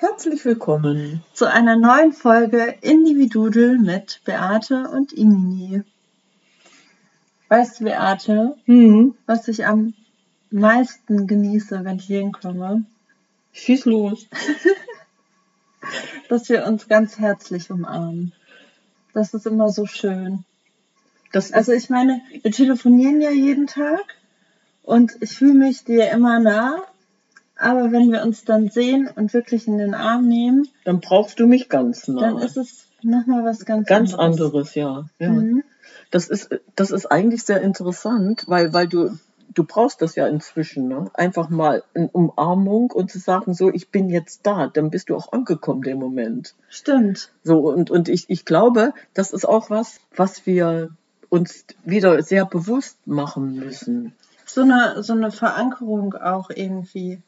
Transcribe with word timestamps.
Herzlich 0.00 0.44
willkommen 0.44 1.24
zu 1.32 1.50
einer 1.50 1.74
neuen 1.74 2.12
Folge 2.12 2.76
Individudel 2.82 3.80
mit 3.80 4.20
Beate 4.24 4.88
und 4.88 5.12
Inini. 5.12 5.82
Weißt 7.48 7.80
du, 7.80 7.84
Beate, 7.84 8.56
hm. 8.66 9.16
was 9.26 9.48
ich 9.48 9.66
am 9.66 9.94
meisten 10.52 11.26
genieße, 11.26 11.84
wenn 11.84 11.96
ich 11.96 12.04
hier 12.04 12.20
hinkomme? 12.20 12.84
Schieß 13.50 13.86
los. 13.86 14.28
Dass 16.28 16.48
wir 16.48 16.64
uns 16.64 16.86
ganz 16.86 17.18
herzlich 17.18 17.68
umarmen. 17.68 18.32
Das 19.14 19.34
ist 19.34 19.48
immer 19.48 19.70
so 19.70 19.84
schön. 19.86 20.44
Das 21.32 21.50
Also 21.50 21.72
ich 21.72 21.90
meine, 21.90 22.20
wir 22.42 22.52
telefonieren 22.52 23.20
ja 23.20 23.30
jeden 23.30 23.66
Tag 23.66 24.04
und 24.84 25.16
ich 25.18 25.36
fühle 25.36 25.54
mich 25.54 25.82
dir 25.82 26.08
immer 26.12 26.38
nah, 26.38 26.84
aber 27.58 27.92
wenn 27.92 28.10
wir 28.10 28.22
uns 28.22 28.44
dann 28.44 28.68
sehen 28.68 29.08
und 29.14 29.34
wirklich 29.34 29.66
in 29.66 29.78
den 29.78 29.94
Arm 29.94 30.26
nehmen, 30.28 30.68
dann 30.84 31.00
brauchst 31.00 31.40
du 31.40 31.46
mich 31.46 31.68
ganz 31.68 32.08
nah. 32.08 32.20
dann 32.20 32.38
ist 32.38 32.56
es 32.56 32.86
nochmal 33.02 33.44
was 33.44 33.64
ganz, 33.64 33.86
ganz 33.86 34.14
anderes, 34.14 34.74
ja. 34.74 35.04
ja. 35.18 35.30
Mhm. 35.30 35.64
Das 36.10 36.28
ist 36.28 36.50
das 36.76 36.90
ist 36.90 37.06
eigentlich 37.06 37.42
sehr 37.42 37.60
interessant, 37.60 38.44
weil 38.46 38.72
weil 38.72 38.88
du 38.88 39.10
du 39.54 39.64
brauchst 39.64 40.02
das 40.02 40.14
ja 40.14 40.26
inzwischen, 40.26 40.88
ne? 40.88 41.10
Einfach 41.14 41.48
mal 41.48 41.82
eine 41.94 42.08
Umarmung 42.08 42.90
und 42.90 43.10
zu 43.10 43.18
sagen, 43.18 43.54
so, 43.54 43.72
ich 43.72 43.90
bin 43.90 44.08
jetzt 44.08 44.46
da, 44.46 44.68
dann 44.68 44.90
bist 44.90 45.08
du 45.08 45.16
auch 45.16 45.32
angekommen 45.32 45.82
im 45.84 45.98
Moment. 45.98 46.54
Stimmt. 46.68 47.30
So, 47.42 47.60
und, 47.60 47.90
und 47.90 48.08
ich, 48.08 48.28
ich 48.28 48.44
glaube, 48.44 48.92
das 49.14 49.32
ist 49.32 49.46
auch 49.46 49.70
was, 49.70 50.00
was 50.14 50.46
wir 50.46 50.90
uns 51.28 51.64
wieder 51.84 52.22
sehr 52.22 52.46
bewusst 52.46 53.06
machen 53.06 53.56
müssen. 53.56 54.14
So 54.46 54.62
eine, 54.62 55.02
so 55.02 55.12
eine 55.12 55.30
Verankerung 55.30 56.14
auch 56.14 56.50
irgendwie. 56.50 57.20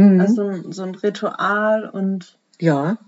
Mhm. 0.00 0.20
Also 0.20 0.48
ein- 0.48 0.72
so 0.72 0.82
ein 0.82 0.94
Ritual 0.94 1.88
und 1.88 2.38
ja. 2.60 2.98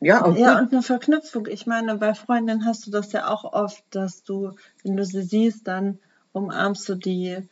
Ja, 0.00 0.24
auch 0.24 0.36
ja, 0.36 0.58
und 0.58 0.72
eine 0.72 0.82
Verknüpfung. 0.82 1.46
Ich 1.46 1.66
meine, 1.66 1.96
bei 1.96 2.12
Freundinnen 2.14 2.66
hast 2.66 2.86
du 2.86 2.90
das 2.90 3.12
ja 3.12 3.28
auch 3.28 3.44
oft, 3.52 3.82
dass 3.90 4.22
du, 4.22 4.52
wenn 4.82 4.96
du 4.96 5.04
sie 5.06 5.22
siehst, 5.22 5.66
dann 5.66 5.98
umarmst 6.32 6.86
du 6.88 6.94
die. 6.96 7.48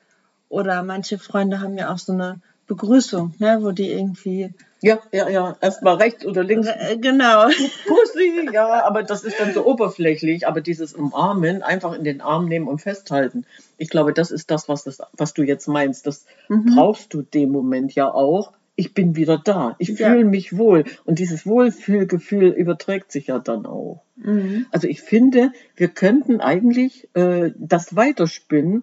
Oder 0.51 0.83
manche 0.83 1.19
Freunde 1.19 1.61
haben 1.61 1.79
ja 1.79 1.91
auch 1.91 1.99
so 1.99 2.13
eine 2.13 2.43
Begrüßung, 2.77 3.35
ne, 3.39 3.59
wo 3.61 3.71
die 3.73 3.91
irgendwie. 3.91 4.55
ja, 4.81 4.99
ja, 5.13 5.29
ja. 5.29 5.57
Erstmal 5.61 5.97
rechts 5.97 6.25
oder 6.25 6.43
links. 6.43 6.67
Äh, 6.69 6.97
genau. 6.99 7.47
Pussy, 7.87 8.49
ja, 8.53 8.85
aber 8.85 9.03
das 9.03 9.25
ist 9.25 9.39
dann 9.39 9.53
so 9.53 9.65
oberflächlich. 9.67 10.47
Aber 10.49 10.61
dieses 10.61 10.95
Umarmen, 10.95 11.63
einfach 11.63 11.93
in 11.97 12.05
den 12.05 12.21
Arm 12.21 12.47
nehmen 12.49 12.67
und 12.69 12.81
festhalten. 12.81 13.45
Ich 13.79 13.91
glaube, 13.91 14.13
das 14.13 14.31
ist 14.31 14.51
das, 14.51 14.69
was, 14.69 14.85
das, 14.85 15.01
was 15.13 15.35
du 15.35 15.43
jetzt 15.43 15.69
meinst. 15.69 16.07
Das 16.07 16.25
Mhm. 16.49 16.75
brauchst 16.75 17.13
du 17.15 17.23
dem 17.23 17.51
Moment 17.51 17.95
ja 17.95 18.11
auch. 18.13 18.53
Ich 18.75 18.95
bin 18.95 19.17
wieder 19.17 19.37
da. 19.39 19.77
Ich 19.79 19.91
Ja. 19.99 20.09
fühle 20.11 20.25
mich 20.25 20.57
wohl. 20.57 20.85
Und 21.05 21.19
dieses 21.19 21.45
Wohlfühlgefühl 21.47 22.49
überträgt 22.49 23.13
sich 23.13 23.27
ja 23.27 23.39
dann 23.39 23.67
auch. 23.67 24.03
Mhm. 24.17 24.65
Also 24.73 24.89
ich 24.89 25.03
finde, 25.03 25.53
wir 25.77 25.89
könnten 25.89 26.41
eigentlich 26.41 27.09
äh, 27.15 27.53
das 27.57 27.95
weiterspinnen. 27.97 28.83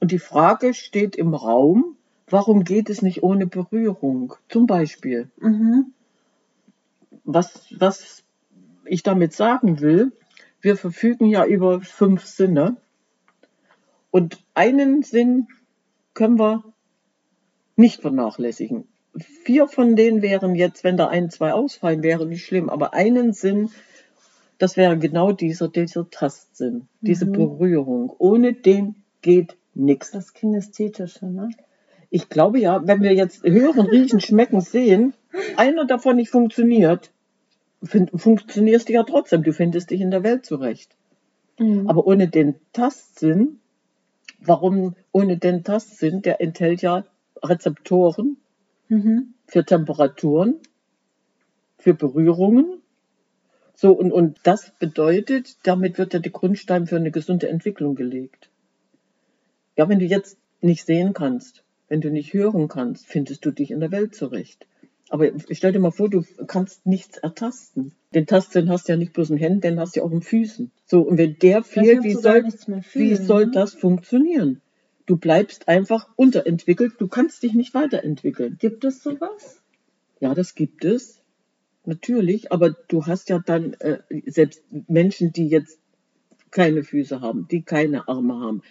Und 0.00 0.10
die 0.12 0.18
Frage 0.18 0.72
steht 0.74 1.16
im 1.16 1.34
Raum, 1.34 1.96
warum 2.28 2.64
geht 2.64 2.90
es 2.90 3.02
nicht 3.02 3.22
ohne 3.22 3.46
Berührung? 3.46 4.34
Zum 4.48 4.66
Beispiel 4.66 5.30
Mhm. 5.38 5.92
was, 7.24 7.66
was 7.78 8.22
ich 8.84 9.02
damit 9.02 9.32
sagen 9.32 9.80
will, 9.80 10.12
wir 10.60 10.76
verfügen 10.76 11.26
ja 11.26 11.44
über 11.44 11.80
fünf 11.80 12.24
Sinne. 12.24 12.76
Und 14.10 14.42
einen 14.54 15.02
Sinn 15.02 15.48
können 16.14 16.38
wir 16.38 16.64
nicht 17.76 18.00
vernachlässigen. 18.02 18.86
Vier 19.16 19.68
von 19.68 19.96
denen 19.96 20.22
wären 20.22 20.54
jetzt, 20.54 20.84
wenn 20.84 20.96
da 20.96 21.08
ein, 21.08 21.30
zwei 21.30 21.52
ausfallen, 21.52 22.02
wäre 22.02 22.26
nicht 22.26 22.44
schlimm. 22.44 22.68
Aber 22.68 22.94
einen 22.94 23.32
Sinn, 23.32 23.70
das 24.58 24.76
wäre 24.76 24.98
genau 24.98 25.32
dieser, 25.32 25.68
dieser 25.68 26.08
Tastsinn, 26.10 26.88
diese 27.00 27.26
Mhm. 27.26 27.32
Berührung. 27.32 28.14
Ohne 28.18 28.52
den 28.54 28.96
geht 29.22 29.56
nichts. 29.74 30.10
Das 30.12 30.32
Kinästhetische, 30.32 31.26
ne? 31.26 31.50
Ich 32.14 32.28
glaube 32.28 32.60
ja, 32.60 32.86
wenn 32.86 33.02
wir 33.02 33.12
jetzt 33.12 33.42
hören, 33.42 33.86
riechen, 33.88 34.20
schmecken, 34.20 34.60
sehen, 34.60 35.14
einer 35.56 35.84
davon 35.84 36.14
nicht 36.14 36.30
funktioniert, 36.30 37.10
fin- 37.82 38.06
funktionierst 38.06 38.88
du 38.88 38.92
ja 38.92 39.02
trotzdem. 39.02 39.42
Du 39.42 39.52
findest 39.52 39.90
dich 39.90 40.00
in 40.00 40.12
der 40.12 40.22
Welt 40.22 40.46
zurecht. 40.46 40.94
Mhm. 41.58 41.88
Aber 41.88 42.06
ohne 42.06 42.28
den 42.28 42.54
Tastsinn, 42.72 43.58
warum 44.38 44.94
ohne 45.10 45.38
den 45.38 45.64
Tastsinn? 45.64 46.22
Der 46.22 46.40
enthält 46.40 46.82
ja 46.82 47.04
Rezeptoren 47.42 48.36
Mhm. 48.86 49.34
für 49.48 49.64
Temperaturen, 49.64 50.60
für 51.78 51.94
Berührungen. 51.94 52.80
So, 53.74 53.90
und, 53.90 54.12
und 54.12 54.38
das 54.44 54.70
bedeutet, 54.78 55.56
damit 55.64 55.98
wird 55.98 56.14
ja 56.14 56.20
der 56.20 56.30
Grundstein 56.30 56.86
für 56.86 56.94
eine 56.94 57.10
gesunde 57.10 57.48
Entwicklung 57.48 57.96
gelegt. 57.96 58.50
Ja, 59.76 59.88
wenn 59.88 59.98
du 59.98 60.04
jetzt 60.04 60.38
nicht 60.60 60.86
sehen 60.86 61.12
kannst, 61.12 61.63
wenn 61.88 62.00
du 62.00 62.10
nicht 62.10 62.32
hören 62.32 62.68
kannst, 62.68 63.06
findest 63.06 63.44
du 63.44 63.50
dich 63.50 63.70
in 63.70 63.80
der 63.80 63.92
Welt 63.92 64.14
zurecht. 64.14 64.66
Aber 65.10 65.30
stell 65.50 65.72
dir 65.72 65.80
mal 65.80 65.90
vor, 65.90 66.08
du 66.08 66.24
kannst 66.46 66.86
nichts 66.86 67.18
ertasten. 67.18 67.92
Den 68.14 68.26
Tastsinn 68.26 68.70
hast 68.70 68.88
du 68.88 68.92
ja 68.92 68.96
nicht 68.96 69.12
bloß 69.12 69.30
in 69.30 69.36
Händen, 69.36 69.60
den 69.60 69.78
hast 69.78 69.94
du 69.94 70.00
ja 70.00 70.06
auch 70.06 70.12
in 70.12 70.22
Füßen. 70.22 70.70
So, 70.86 71.02
und 71.02 71.18
wenn 71.18 71.38
der 71.38 71.62
fehlt, 71.62 72.02
wie 72.02 72.14
soll, 72.14 72.44
wie 72.94 73.14
soll 73.14 73.46
ne? 73.46 73.52
das 73.52 73.74
funktionieren? 73.74 74.60
Du 75.06 75.16
bleibst 75.16 75.68
einfach 75.68 76.08
unterentwickelt, 76.16 76.94
du 76.98 77.08
kannst 77.08 77.42
dich 77.42 77.52
nicht 77.52 77.74
weiterentwickeln. 77.74 78.56
Gibt 78.58 78.84
es 78.84 79.02
sowas? 79.02 79.60
Ja, 80.20 80.34
das 80.34 80.54
gibt 80.54 80.84
es. 80.84 81.20
Natürlich, 81.84 82.50
aber 82.50 82.70
du 82.70 83.04
hast 83.04 83.28
ja 83.28 83.38
dann 83.38 83.74
äh, 83.74 83.98
selbst 84.26 84.62
Menschen, 84.88 85.32
die 85.32 85.48
jetzt 85.48 85.78
keine 86.50 86.82
Füße 86.82 87.20
haben, 87.20 87.46
die 87.48 87.62
keine 87.62 88.08
Arme 88.08 88.40
haben. 88.40 88.62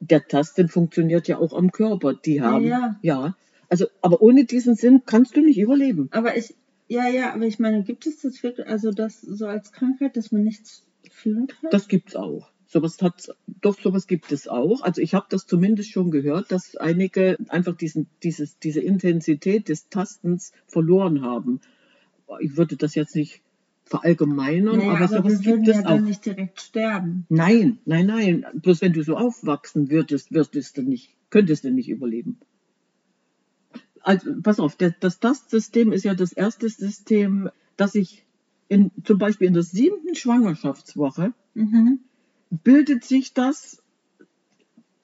Der 0.00 0.26
Tasten 0.26 0.68
funktioniert 0.68 1.28
ja 1.28 1.38
auch 1.38 1.52
am 1.52 1.70
Körper. 1.72 2.14
Die 2.14 2.42
haben, 2.42 2.66
ja. 2.66 2.96
ja. 3.02 3.36
Also, 3.68 3.86
aber 4.02 4.22
ohne 4.22 4.44
diesen 4.44 4.74
Sinn 4.74 5.02
kannst 5.06 5.36
du 5.36 5.40
nicht 5.40 5.58
überleben. 5.58 6.08
Aber 6.12 6.36
ich, 6.36 6.54
ja, 6.88 7.08
ja, 7.08 7.32
aber 7.32 7.44
ich 7.46 7.58
meine, 7.58 7.82
gibt 7.82 8.06
es 8.06 8.20
das 8.20 8.42
wirklich, 8.42 8.66
also 8.66 8.90
das 8.90 9.20
so 9.20 9.46
als 9.46 9.72
Krankheit, 9.72 10.16
dass 10.16 10.32
man 10.32 10.44
nichts 10.44 10.84
fühlen 11.10 11.46
kann? 11.46 11.70
Das 11.70 11.88
gibt's 11.88 12.16
auch. 12.16 12.50
Sowas 12.66 13.00
hat, 13.02 13.28
doch 13.60 13.78
sowas 13.78 14.06
gibt 14.06 14.32
es 14.32 14.48
auch. 14.48 14.82
Also 14.82 15.00
ich 15.00 15.14
habe 15.14 15.26
das 15.28 15.46
zumindest 15.46 15.90
schon 15.90 16.10
gehört, 16.10 16.50
dass 16.50 16.76
einige 16.76 17.36
einfach 17.48 17.76
diesen, 17.76 18.08
dieses, 18.22 18.58
diese 18.58 18.80
Intensität 18.80 19.68
des 19.68 19.88
Tastens 19.88 20.52
verloren 20.66 21.22
haben. 21.22 21.60
Ich 22.40 22.56
würde 22.56 22.76
das 22.76 22.94
jetzt 22.94 23.14
nicht 23.14 23.43
verallgemeinern, 23.86 24.78
naja, 24.78 24.90
aber, 24.92 25.04
aber 25.04 25.08
sowas 25.08 25.40
gibt 25.40 25.66
ja 25.66 25.74
es 25.74 25.84
auch. 25.84 25.90
dann 25.90 26.04
nicht 26.04 26.24
direkt 26.24 26.60
sterben. 26.60 27.26
Nein, 27.28 27.78
nein, 27.84 28.06
nein. 28.06 28.46
Bloß 28.54 28.80
wenn 28.80 28.92
du 28.92 29.02
so 29.02 29.16
aufwachsen 29.16 29.90
würdest, 29.90 30.32
würdest 30.32 30.76
du 30.76 30.82
nicht, 30.82 31.10
könntest 31.30 31.64
du 31.64 31.70
nicht 31.70 31.88
überleben. 31.88 32.38
Also, 34.00 34.34
pass 34.42 34.60
auf, 34.60 34.76
das 34.76 35.18
Tastsystem 35.20 35.92
ist 35.92 36.04
ja 36.04 36.14
das 36.14 36.32
erste 36.32 36.68
System, 36.68 37.48
das 37.76 37.94
ich 37.94 38.24
in, 38.68 38.90
zum 39.04 39.18
Beispiel 39.18 39.46
in 39.48 39.54
der 39.54 39.62
siebten 39.62 40.14
Schwangerschaftswoche 40.14 41.32
Mhm. 41.54 42.00
bildet 42.64 43.04
sich 43.04 43.32
das 43.32 43.80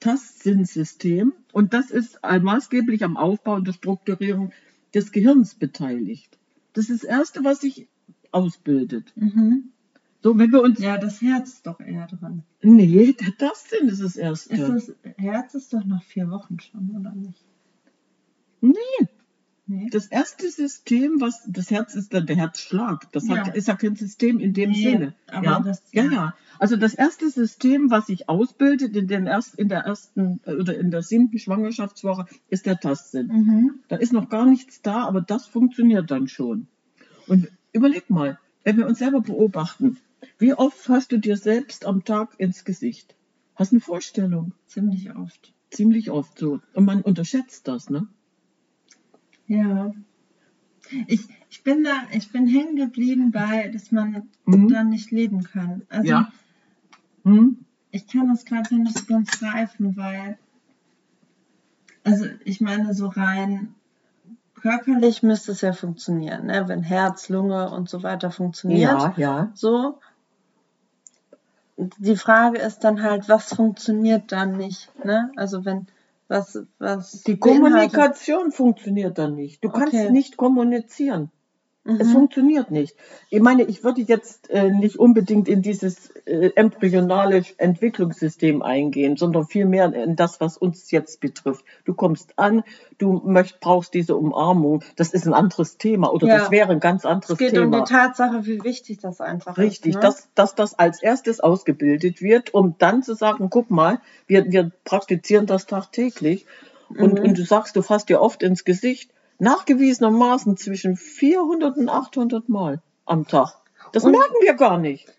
Tastsinnssystem 0.01 1.31
und 1.53 1.73
das 1.73 1.91
ist 1.91 2.19
maßgeblich 2.23 3.03
am 3.03 3.17
Aufbau 3.17 3.55
und 3.55 3.67
der 3.67 3.73
Strukturierung 3.73 4.51
des 4.93 5.11
Gehirns 5.11 5.55
beteiligt. 5.55 6.37
Das 6.73 6.89
ist 6.89 7.03
das 7.03 7.09
Erste, 7.09 7.43
was 7.43 7.61
sich 7.61 7.87
ausbildet. 8.31 9.11
Mhm. 9.15 9.69
So, 10.23 10.37
wenn 10.37 10.51
wir 10.51 10.61
uns. 10.61 10.79
Ja, 10.79 10.97
das 10.97 11.21
Herz 11.21 11.53
ist 11.53 11.67
doch 11.67 11.79
eher 11.79 12.05
dran. 12.07 12.43
Nee, 12.61 13.13
der 13.13 13.35
Tastsinn 13.37 13.87
ist 13.89 14.01
das 14.01 14.15
erste. 14.15 14.53
Ist 14.55 14.69
das 14.69 15.15
Herz 15.17 15.55
ist 15.55 15.73
doch 15.73 15.83
nach 15.85 16.03
vier 16.03 16.29
Wochen 16.29 16.59
schon, 16.59 16.95
oder 16.99 17.11
nicht? 17.13 17.43
nee. 18.61 18.77
Nee. 19.67 19.87
Das 19.89 20.07
erste 20.07 20.49
System, 20.49 21.21
was 21.21 21.43
das 21.47 21.71
Herz 21.71 21.95
ist 21.95 22.13
dann 22.13 22.25
der 22.25 22.35
Herzschlag. 22.35 23.09
Das 23.13 23.29
hat, 23.29 23.47
Ja. 23.47 23.53
ist 23.53 23.67
ja 23.69 23.75
kein 23.75 23.95
System 23.95 24.39
in 24.39 24.51
dem 24.53 24.71
Nee, 24.71 24.83
Sinne. 24.83 25.13
aber 25.27 25.45
ja? 25.45 25.59
das- 25.61 25.83
ja, 25.93 26.03
ja. 26.03 26.35
Also 26.59 26.75
das 26.75 26.93
erste 26.93 27.29
System, 27.29 27.89
was 27.89 28.07
sich 28.07 28.27
ausbildet 28.27 28.97
in, 28.97 29.07
den 29.07 29.27
erst, 29.27 29.55
in 29.55 29.69
der 29.69 29.81
ersten 29.81 30.41
äh, 30.45 30.55
oder 30.55 30.77
in 30.77 30.91
der 30.91 31.03
siebten 31.03 31.39
Schwangerschaftswoche, 31.39 32.25
ist 32.49 32.65
der 32.65 32.79
Tastsinn. 32.81 33.27
Mhm. 33.27 33.71
Da 33.87 33.95
ist 33.95 34.11
noch 34.11 34.27
gar 34.29 34.45
nichts 34.45 34.81
da, 34.81 35.05
aber 35.05 35.21
das 35.21 35.45
funktioniert 35.45 36.11
dann 36.11 36.27
schon. 36.27 36.67
Und 37.27 37.47
überleg 37.73 38.09
mal, 38.09 38.39
wenn 38.63 38.77
wir 38.77 38.87
uns 38.87 38.99
selber 38.99 39.21
beobachten, 39.21 39.97
wie 40.37 40.53
oft 40.53 40.87
hast 40.89 41.11
du 41.11 41.17
dir 41.17 41.37
selbst 41.37 41.85
am 41.85 42.03
Tag 42.03 42.35
ins 42.37 42.63
Gesicht? 42.63 43.15
Hast 43.55 43.71
eine 43.71 43.81
Vorstellung? 43.81 44.53
Ziemlich 44.67 45.15
oft. 45.15 45.53
Ziemlich 45.71 46.09
oft 46.11 46.37
so. 46.37 46.59
Und 46.73 46.85
man 46.85 47.01
unterschätzt 47.01 47.67
das, 47.67 47.89
ne? 47.89 48.07
Ja. 49.47 49.93
Ich, 51.07 51.21
ich 51.49 51.63
bin 51.63 51.83
da, 51.83 52.03
ich 52.11 52.31
bin 52.31 52.47
hängen 52.47 52.75
geblieben 52.75 53.31
bei, 53.31 53.67
dass 53.69 53.91
man 53.91 54.29
Mhm. 54.45 54.67
dann 54.69 54.89
nicht 54.89 55.11
leben 55.11 55.43
kann. 55.43 55.83
Also 55.89 56.09
Ja. 56.09 56.31
Hm? 57.23 57.57
ich 57.91 58.07
kann 58.07 58.29
das 58.29 58.45
gerade 58.45 58.75
nicht 58.75 58.97
so 58.97 59.05
ganz 59.05 59.29
greifen, 59.39 59.95
weil, 59.95 60.37
also 62.03 62.25
ich 62.45 62.61
meine, 62.61 62.93
so 62.93 63.07
rein 63.07 63.75
körperlich 64.61 65.23
müsste 65.23 65.51
es 65.51 65.61
ja 65.61 65.73
funktionieren, 65.73 66.45
ne? 66.45 66.67
wenn 66.67 66.83
Herz, 66.83 67.29
Lunge 67.29 67.69
und 67.69 67.89
so 67.89 68.03
weiter 68.03 68.31
funktioniert. 68.31 68.91
Ja, 68.91 69.13
ja. 69.17 69.51
So. 69.53 69.99
Die 71.77 72.15
Frage 72.15 72.59
ist 72.59 72.79
dann 72.79 73.01
halt, 73.01 73.27
was 73.27 73.53
funktioniert 73.53 74.31
dann 74.31 74.55
nicht, 74.57 74.89
ne? 75.03 75.31
Also 75.35 75.65
wenn, 75.65 75.87
was, 76.27 76.59
was 76.77 77.23
Die 77.23 77.39
Kommunikation 77.39 78.51
funktioniert 78.51 79.17
dann 79.17 79.35
nicht. 79.35 79.63
Du 79.63 79.69
kannst 79.69 79.93
Okay. 79.93 80.11
nicht 80.11 80.37
kommunizieren. 80.37 81.31
Es 81.83 82.07
Mhm. 82.09 82.11
funktioniert 82.11 82.69
nicht. 82.69 82.95
Ich 83.31 83.41
meine, 83.41 83.63
ich 83.63 83.83
würde 83.83 84.01
jetzt 84.01 84.49
äh, 84.51 84.69
nicht 84.69 84.97
unbedingt 84.97 85.47
in 85.47 85.63
dieses 85.63 86.11
äh, 86.27 86.51
embryonale 86.55 87.43
Entwicklungssystem 87.57 88.61
eingehen, 88.61 89.17
sondern 89.17 89.47
vielmehr 89.47 89.91
in 89.91 90.15
das, 90.15 90.39
was 90.39 90.57
uns 90.57 90.91
jetzt 90.91 91.19
betrifft. 91.21 91.65
Du 91.85 91.95
kommst 91.95 92.37
an, 92.37 92.63
du 92.99 93.13
möcht, 93.25 93.59
brauchst 93.59 93.95
diese 93.95 94.15
Umarmung. 94.15 94.83
Das 94.95 95.11
ist 95.11 95.25
ein 95.25 95.33
anderes 95.33 95.77
Thema 95.77 96.13
oder 96.13 96.27
Ja. 96.27 96.37
das 96.37 96.51
wäre 96.51 96.71
ein 96.71 96.79
ganz 96.79 97.03
Es 97.03 97.09
anderes 97.09 97.37
geht 97.39 97.57
um 97.57 97.71
Thema. 97.71 97.83
die 97.83 97.91
Tatsache, 97.91 98.45
wie 98.45 98.63
wichtig 98.63 98.99
das 98.99 99.19
einfach 99.19 99.57
Richtig, 99.57 99.89
ist. 99.91 99.95
Ne? 99.95 100.01
dass, 100.01 100.29
dass 100.35 100.53
das 100.53 100.77
als 100.77 101.01
erstes 101.01 101.39
ausgebildet 101.39 102.21
wird, 102.21 102.53
um 102.53 102.75
dann 102.77 103.01
zu 103.01 103.15
sagen, 103.15 103.49
guck 103.49 103.71
mal, 103.71 103.99
wir, 104.27 104.51
wir 104.51 104.71
praktizieren 104.85 105.47
das 105.47 105.65
tagtäglich. 105.65 106.45
Und, 106.89 107.19
Mhm. 107.19 107.25
und 107.25 107.37
du 107.39 107.43
sagst, 107.43 107.75
du 107.75 107.81
fasst 107.81 108.09
dir 108.09 108.21
oft 108.21 108.43
ins 108.43 108.65
Gesicht, 108.65 109.11
nachgewiesenermaßen 109.41 110.55
zwischen 110.57 110.95
400 110.95 111.77
und 111.77 111.89
800 111.89 112.47
Mal 112.49 112.81
am 113.05 113.27
Tag. 113.27 113.55
Das 113.91 114.03
Und- 114.03 114.11
merken 114.11 114.35
wir 114.41 114.53
gar 114.53 114.77
nicht. 114.77 115.11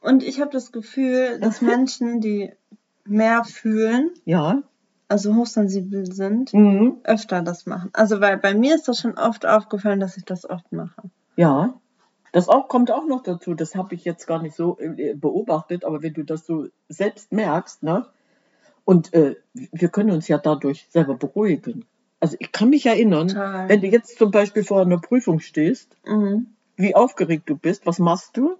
Und 0.00 0.22
ich 0.22 0.40
habe 0.40 0.50
das 0.50 0.72
Gefühl, 0.72 1.38
dass. 1.40 1.60
Menschen, 1.62 2.20
die 2.20 2.52
mehr 3.04 3.44
fühlen, 3.44 4.10
Ja. 4.24 4.62
also 5.08 5.34
hochsensibel 5.34 6.10
sind, 6.10 6.54
Mhm. 6.54 6.98
öfter 7.04 7.42
das 7.42 7.66
machen. 7.66 7.90
Also 7.92 8.20
weil 8.20 8.38
bei 8.38 8.54
mir 8.54 8.74
ist 8.74 8.88
das 8.88 8.98
schon 9.00 9.18
oft 9.18 9.44
aufgefallen, 9.46 10.00
dass 10.00 10.16
ich 10.16 10.24
das 10.24 10.48
oft 10.48 10.72
mache. 10.72 11.02
Ja. 11.36 11.74
Das 12.32 12.48
auch, 12.48 12.68
kommt 12.68 12.90
auch 12.92 13.06
noch 13.06 13.22
dazu. 13.22 13.54
Das 13.54 13.74
habe 13.74 13.94
ich 13.96 14.04
jetzt 14.04 14.26
gar 14.26 14.40
nicht 14.40 14.54
so 14.54 14.78
äh, 14.78 15.14
beobachtet, 15.14 15.84
aber 15.84 16.00
wenn 16.02 16.14
du 16.14 16.22
das 16.22 16.46
so 16.46 16.68
selbst 16.88 17.32
merkst, 17.32 17.82
ne? 17.82 18.06
Und 18.84 19.12
äh, 19.12 19.34
wir 19.52 19.88
können 19.88 20.12
uns 20.12 20.28
ja 20.28 20.38
dadurch 20.38 20.86
selber 20.90 21.14
beruhigen. 21.16 21.84
Also 22.20 22.36
ich 22.38 22.52
kann 22.52 22.68
mich 22.70 22.84
erinnern, 22.86 23.28
Total. 23.28 23.68
wenn 23.68 23.80
du 23.80 23.86
jetzt 23.86 24.18
zum 24.18 24.30
Beispiel 24.30 24.62
vor 24.64 24.82
einer 24.82 24.98
Prüfung 24.98 25.40
stehst, 25.40 25.88
Mhm. 26.06 26.48
wie 26.76 26.94
aufgeregt 26.94 27.44
du 27.48 27.56
bist, 27.56 27.86
was 27.86 27.98
machst 27.98 28.36
du? 28.36 28.56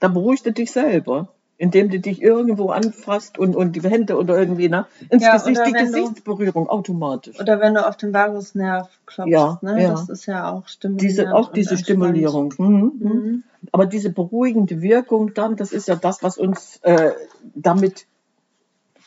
Dann 0.00 0.14
beruhigst 0.14 0.46
du 0.46 0.52
dich 0.52 0.72
selber, 0.72 1.28
indem 1.58 1.90
du 1.90 2.00
dich 2.00 2.22
irgendwo 2.22 2.70
anfasst 2.70 3.38
und, 3.38 3.54
und 3.54 3.76
die 3.76 3.82
Hände 3.82 4.16
oder 4.16 4.38
irgendwie 4.38 4.68
ne, 4.68 4.86
ins 5.10 5.22
Ja, 5.22 5.34
Gesicht, 5.36 5.60
die 5.66 5.74
wenn 5.74 5.92
du- 5.92 5.98
Gesichtsberührung 6.00 6.68
automatisch. 6.68 7.38
Oder 7.38 7.60
wenn 7.60 7.74
du 7.74 7.86
auf 7.86 7.96
den 7.96 8.12
Vagusnerv 8.14 8.88
klopfst, 9.06 9.30
Ja, 9.30 9.58
ne? 9.62 9.82
ja. 9.82 9.90
Das 9.90 10.08
ist 10.08 10.26
ja 10.26 10.50
auch 10.50 10.66
stimulierend. 10.68 11.02
Diese, 11.18 11.34
auch 11.34 11.52
diese. 11.52 11.76
Stimulierung. 11.76 12.54
Mhm. 12.58 12.92
Mhm. 12.98 13.42
Aber 13.72 13.84
diese 13.86 14.10
beruhigende 14.10 14.80
Wirkung 14.80 15.34
dann, 15.34 15.54
das 15.56 15.72
ist 15.72 15.86
ja 15.86 15.96
das, 15.96 16.22
was 16.22 16.38
uns 16.38 16.78
äh, 16.82 17.12
damit 17.54 18.06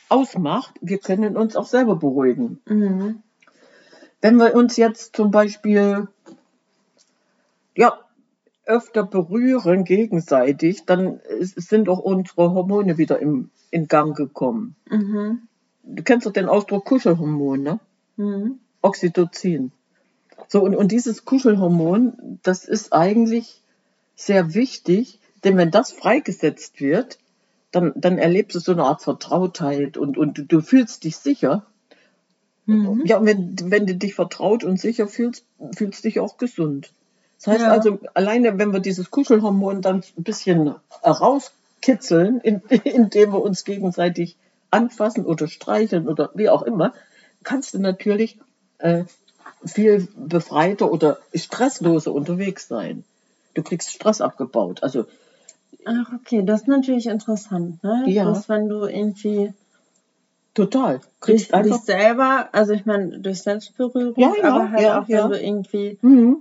ausmacht. 0.09 0.75
Wir 0.81 0.99
können 0.99 1.35
uns 1.35 1.55
auch 1.55 1.65
selber 1.65 1.95
beruhigen. 1.95 2.59
Mhm. 2.67 3.23
Wenn 4.23 4.37
wir 4.37 4.55
uns 4.55 4.77
jetzt 4.77 5.17
zum 5.17 5.31
Beispiel 5.31 6.07
ja, 7.75 7.99
öfter 8.65 9.03
berühren 9.03 9.83
gegenseitig, 9.83 10.85
dann 10.85 11.19
sind 11.41 11.89
auch 11.89 11.99
unsere 11.99 12.53
Hormone 12.53 12.97
wieder 12.97 13.19
im, 13.19 13.49
in 13.69 13.89
Gang 13.89 14.15
gekommen. 14.15 14.77
Mhm. 14.89 15.41
Du 15.83 16.03
kennst 16.03 16.25
doch 16.25 16.31
den 16.31 16.47
Ausdruck 16.47 16.85
Kuschelhormon, 16.85 17.63
ne? 17.63 17.79
Mhm. 18.15 18.59
Oxytocin. 18.81 19.73
So, 20.47 20.63
und, 20.63 20.73
und 20.73 20.93
dieses 20.93 21.25
Kuschelhormon, 21.25 22.39
das 22.43 22.63
ist 22.63 22.93
eigentlich 22.93 23.61
sehr 24.15 24.53
wichtig, 24.53 25.19
denn 25.43 25.57
wenn 25.57 25.69
das 25.69 25.91
freigesetzt 25.91 26.79
wird, 26.79 27.19
dann, 27.71 27.91
dann 27.97 28.17
erlebst 28.17 28.55
du 28.55 28.61
so 28.61 28.71
eine 28.71 28.85
Art 28.85 29.01
Vertrautheit 29.01 29.97
und, 29.97 30.17
und 30.17 30.37
du, 30.37 30.43
du 30.43 30.61
fühlst 30.61 31.03
dich 31.03 31.17
sicher. 31.17 31.65
Mhm. 32.65 33.03
Ja, 33.05 33.17
und 33.17 33.25
wenn, 33.25 33.71
wenn 33.71 33.85
du 33.85 33.95
dich 33.95 34.15
vertraut 34.15 34.63
und 34.63 34.79
sicher 34.79 35.07
fühlst, 35.07 35.45
fühlst 35.75 36.03
du 36.03 36.07
dich 36.07 36.19
auch 36.19 36.37
gesund. 36.37 36.91
Das 37.37 37.47
heißt 37.47 37.61
Ja. 37.61 37.71
also, 37.71 37.99
alleine 38.13 38.57
wenn 38.57 38.71
wir 38.71 38.79
dieses 38.79 39.11
Kuschelhormon 39.11 39.81
dann 39.81 40.03
ein 40.17 40.23
bisschen 40.23 40.75
rauskitzeln, 41.03 42.39
in, 42.39 42.61
indem 42.83 43.33
wir 43.33 43.41
uns 43.41 43.65
gegenseitig 43.65 44.37
anfassen 44.71 45.25
oder 45.25 45.47
streicheln 45.47 46.07
oder 46.07 46.31
wie 46.33 46.49
auch 46.49 46.63
immer, 46.63 46.93
kannst 47.43 47.73
du 47.73 47.79
natürlich 47.79 48.39
äh, 48.79 49.03
viel 49.65 50.07
befreiter 50.15 50.91
oder 50.91 51.17
stressloser 51.33 52.13
unterwegs 52.13 52.67
sein. 52.67 53.03
Du 53.53 53.61
kriegst 53.61 53.91
Stress 53.91 54.21
abgebaut. 54.21 54.81
Also 54.83 55.05
Ach, 55.85 56.13
okay, 56.13 56.43
das 56.45 56.61
ist 56.61 56.67
natürlich 56.67 57.07
interessant, 57.07 57.83
ne? 57.83 58.05
Ja. 58.07 58.25
Dass 58.25 58.47
wenn 58.47 58.69
du 58.69 58.85
irgendwie 58.85 59.53
total. 60.53 60.97
dich, 60.99 61.05
Kriegst 61.19 61.45
dich 61.47 61.53
einfach. 61.53 61.81
selber, 61.83 62.49
also 62.51 62.73
ich 62.73 62.85
meine, 62.85 63.19
durch 63.19 63.41
Selbstberührung, 63.41 64.13
Ja, 64.17 64.31
ja, 64.41 64.53
aber 64.53 64.71
halt 64.71 64.81
ja, 64.81 64.99
auch 65.01 65.09
wenn 65.09 65.29
du 65.29 65.39
irgendwie, 65.41 65.97
Mhm. 66.01 66.37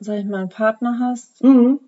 sag 0.00 0.18
ich 0.18 0.24
mal, 0.26 0.40
einen 0.40 0.48
Partner 0.48 0.98
hast, 0.98 1.42
Mhm. 1.42 1.80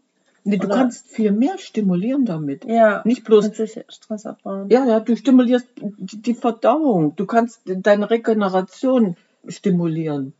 Nee, 0.44 0.56
du 0.56 0.68
kannst 0.68 1.08
viel 1.08 1.30
mehr 1.32 1.58
stimulieren 1.58 2.24
damit. 2.24 2.64
ja, 2.64 3.02
Nicht 3.04 3.24
bloß 3.24 3.50
Stress 3.88 4.24
abbauen. 4.24 4.70
Ja, 4.70 4.86
ja, 4.86 4.98
du 5.00 5.14
stimulierst 5.14 5.66
die 5.76 6.32
Verdauung. 6.32 7.14
Du 7.16 7.26
kannst 7.26 7.60
deine 7.66 8.08
Regeneration 8.08 9.16
stimulieren. 9.46 10.32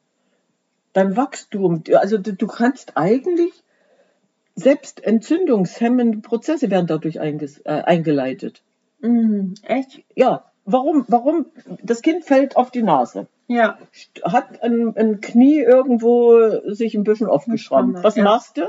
Dein 0.95 1.15
Wachstum. 1.17 1.83
Also 1.93 2.17
du, 2.17 2.33
du 2.33 2.47
kannst 2.47 2.97
eigentlich 2.97 3.53
selbst 4.55 5.05
entzündungshemmende 5.05 6.19
Prozesse 6.21 6.71
werden 6.71 6.87
dadurch 6.87 7.21
einges, 7.21 7.59
äh, 7.67 7.71
eingeleitet. 7.85 8.63
Mhm. 9.01 9.55
Echt? 9.63 10.01
Ja, 10.17 10.45
warum? 10.73 11.05
Warum? 11.09 11.47
Das 11.83 12.03
Kind 12.03 12.25
fällt 12.25 12.57
auf 12.57 12.71
die 12.71 12.83
Nase, 12.83 13.27
Ja. 13.47 13.79
hat 14.23 14.63
ein, 14.63 14.97
ein 14.97 15.21
Knie 15.21 15.59
irgendwo 15.61 16.73
sich 16.73 16.95
ein 16.95 17.05
bisschen 17.05 17.27
aufgeschrammt. 17.27 17.93
Schramme, 17.95 18.05
Was 18.05 18.17
ja. 18.17 18.25
machst 18.25 18.57
du? 18.59 18.63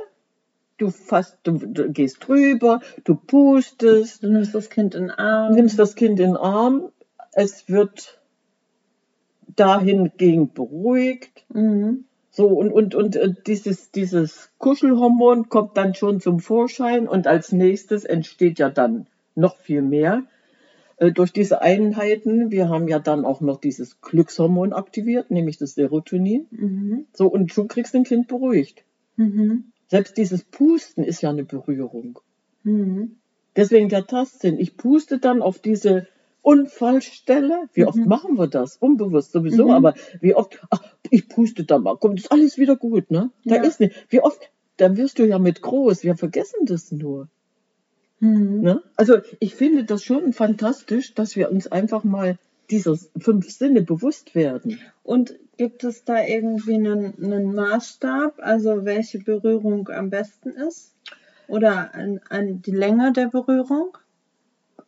Du, 0.78 0.90
fasst, 0.92 1.38
du, 1.44 1.52
du 1.58 1.92
gehst 1.92 2.26
drüber, 2.28 2.80
du 3.04 3.14
pustest, 3.16 4.24
Du 4.24 4.30
nimmst 4.30 4.56
das 4.56 4.70
Kind 4.70 4.96
in 4.96 5.08
den 5.08 5.12
Arm. 5.12 5.54
nimmst 5.54 5.78
das 5.78 5.96
Kind 5.96 6.20
in 6.22 6.28
den 6.28 6.38
Arm, 6.38 6.90
es 7.34 7.68
wird 7.68 8.20
dahingehend 9.56 10.54
beruhigt. 10.54 11.44
Mhm. 11.54 12.06
So, 12.32 12.48
und, 12.48 12.72
und, 12.72 12.96
und 12.96 13.16
äh, 13.16 13.34
dieses, 13.46 13.92
dieses 13.92 14.52
Kuschelhormon 14.60 15.50
kommt 15.50 15.76
dann 15.76 15.96
schon 15.96 16.22
zum 16.22 16.40
Vorschein 16.40 17.08
und 17.08 17.28
als 17.28 17.52
nächstes 17.52 18.06
entsteht 18.06 18.60
ja 18.60 18.70
dann 18.70 19.08
noch 19.36 19.58
viel 19.58 19.82
mehr 19.82 20.24
durch 21.00 21.32
diese 21.32 21.62
Einheiten. 21.62 22.52
Wir 22.52 22.70
haben 22.70 22.88
ja 22.88 23.00
dann 23.00 23.26
auch 23.26 23.42
noch 23.42 23.58
dieses 23.60 24.02
Glückshormon 24.02 24.74
aktiviert, 24.74 25.32
nämlich 25.32 25.58
das 25.58 25.76
Serotonin. 25.76 26.48
Mhm. 26.52 27.06
So, 27.14 27.28
und 27.28 27.54
schon 27.54 27.68
kriegst 27.68 27.94
du 27.94 28.00
ein 28.00 28.04
Kind 28.04 28.28
beruhigt. 28.28 28.84
Mhm. 29.16 29.72
Selbst 29.88 30.18
dieses 30.18 30.44
Pusten 30.44 31.04
ist 31.04 31.22
ja 31.22 31.30
eine 31.30 31.44
Berührung. 31.46 32.20
Mhm. 32.64 33.16
Deswegen 33.56 33.90
der 33.90 34.06
Tastsinn. 34.06 34.60
Ich 34.60 34.78
puste 34.78 35.20
dann 35.20 35.42
auf 35.42 35.60
diese 35.60 36.08
Unfallstelle. 36.42 37.70
Wie 37.74 37.86
oft 37.86 37.98
Mhm. 37.98 38.08
machen 38.08 38.38
wir 38.38 38.48
das? 38.48 38.78
Unbewusst 38.78 39.32
sowieso, 39.32 39.66
Mhm. 39.66 39.72
aber 39.72 39.94
wie 40.22 40.36
oft, 40.36 40.62
ach, 40.70 40.82
ich 41.10 41.28
puste 41.28 41.64
da 41.64 41.80
mal, 41.80 41.98
kommt 41.98 42.20
ist 42.20 42.32
alles 42.32 42.58
wieder 42.58 42.76
gut, 42.76 43.10
ne? 43.12 43.32
Da 43.46 43.56
Ja. 43.56 43.64
ist 43.64 43.80
nicht. 43.80 43.94
Wie 44.10 44.22
oft 44.22 44.52
da 44.78 44.96
wirst 44.96 45.20
du 45.20 45.26
ja 45.28 45.40
mit 45.40 45.62
groß. 45.62 46.04
Wir 46.04 46.16
vergessen 46.16 46.66
das 46.66 46.92
nur. 46.92 47.28
Mhm. 48.20 48.62
Ne? 48.62 48.84
Also 48.96 49.18
ich 49.40 49.56
finde 49.56 49.84
das 49.84 50.04
schon 50.04 50.34
fantastisch, 50.34 51.14
dass 51.14 51.36
wir 51.36 51.52
uns 51.52 51.68
einfach 51.68 52.04
mal 52.04 52.38
dieser 52.70 52.98
fünf 53.18 53.50
Sinne 53.50 53.82
bewusst 53.82 54.36
werden. 54.36 54.80
Und 55.04 55.36
gibt 55.58 55.84
es 55.84 56.04
da 56.04 56.24
irgendwie 56.24 56.76
einen, 56.76 57.16
einen 57.24 57.56
Maßstab, 57.56 58.36
also 58.40 58.86
welche 58.86 59.20
Berührung 59.20 59.90
am 59.90 60.10
besten 60.10 60.52
ist? 60.52 60.94
Oder 61.48 61.96
an, 61.96 62.20
an 62.30 62.62
die 62.62 62.72
Länge 62.72 63.12
der 63.12 63.28
Berührung? 63.28 63.98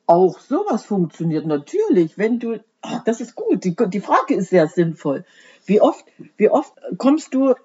Auch 0.06 0.40
sowas 0.40 0.86
funktioniert 0.86 1.48
natürlich, 1.48 2.18
wenn 2.18 2.40
du, 2.40 2.60
ah, 2.82 3.02
das 3.06 3.22
ist 3.22 3.36
gut, 3.36 3.64
die, 3.64 3.76
die 3.76 4.02
Frage 4.02 4.36
ist 4.36 4.50
sehr 4.50 4.68
sinnvoll. 4.68 5.26
Wie 5.66 5.82
oft, 5.82 6.06
wie 6.38 6.50
oft 6.50 6.74
kommst 6.98 7.34
du 7.34 7.56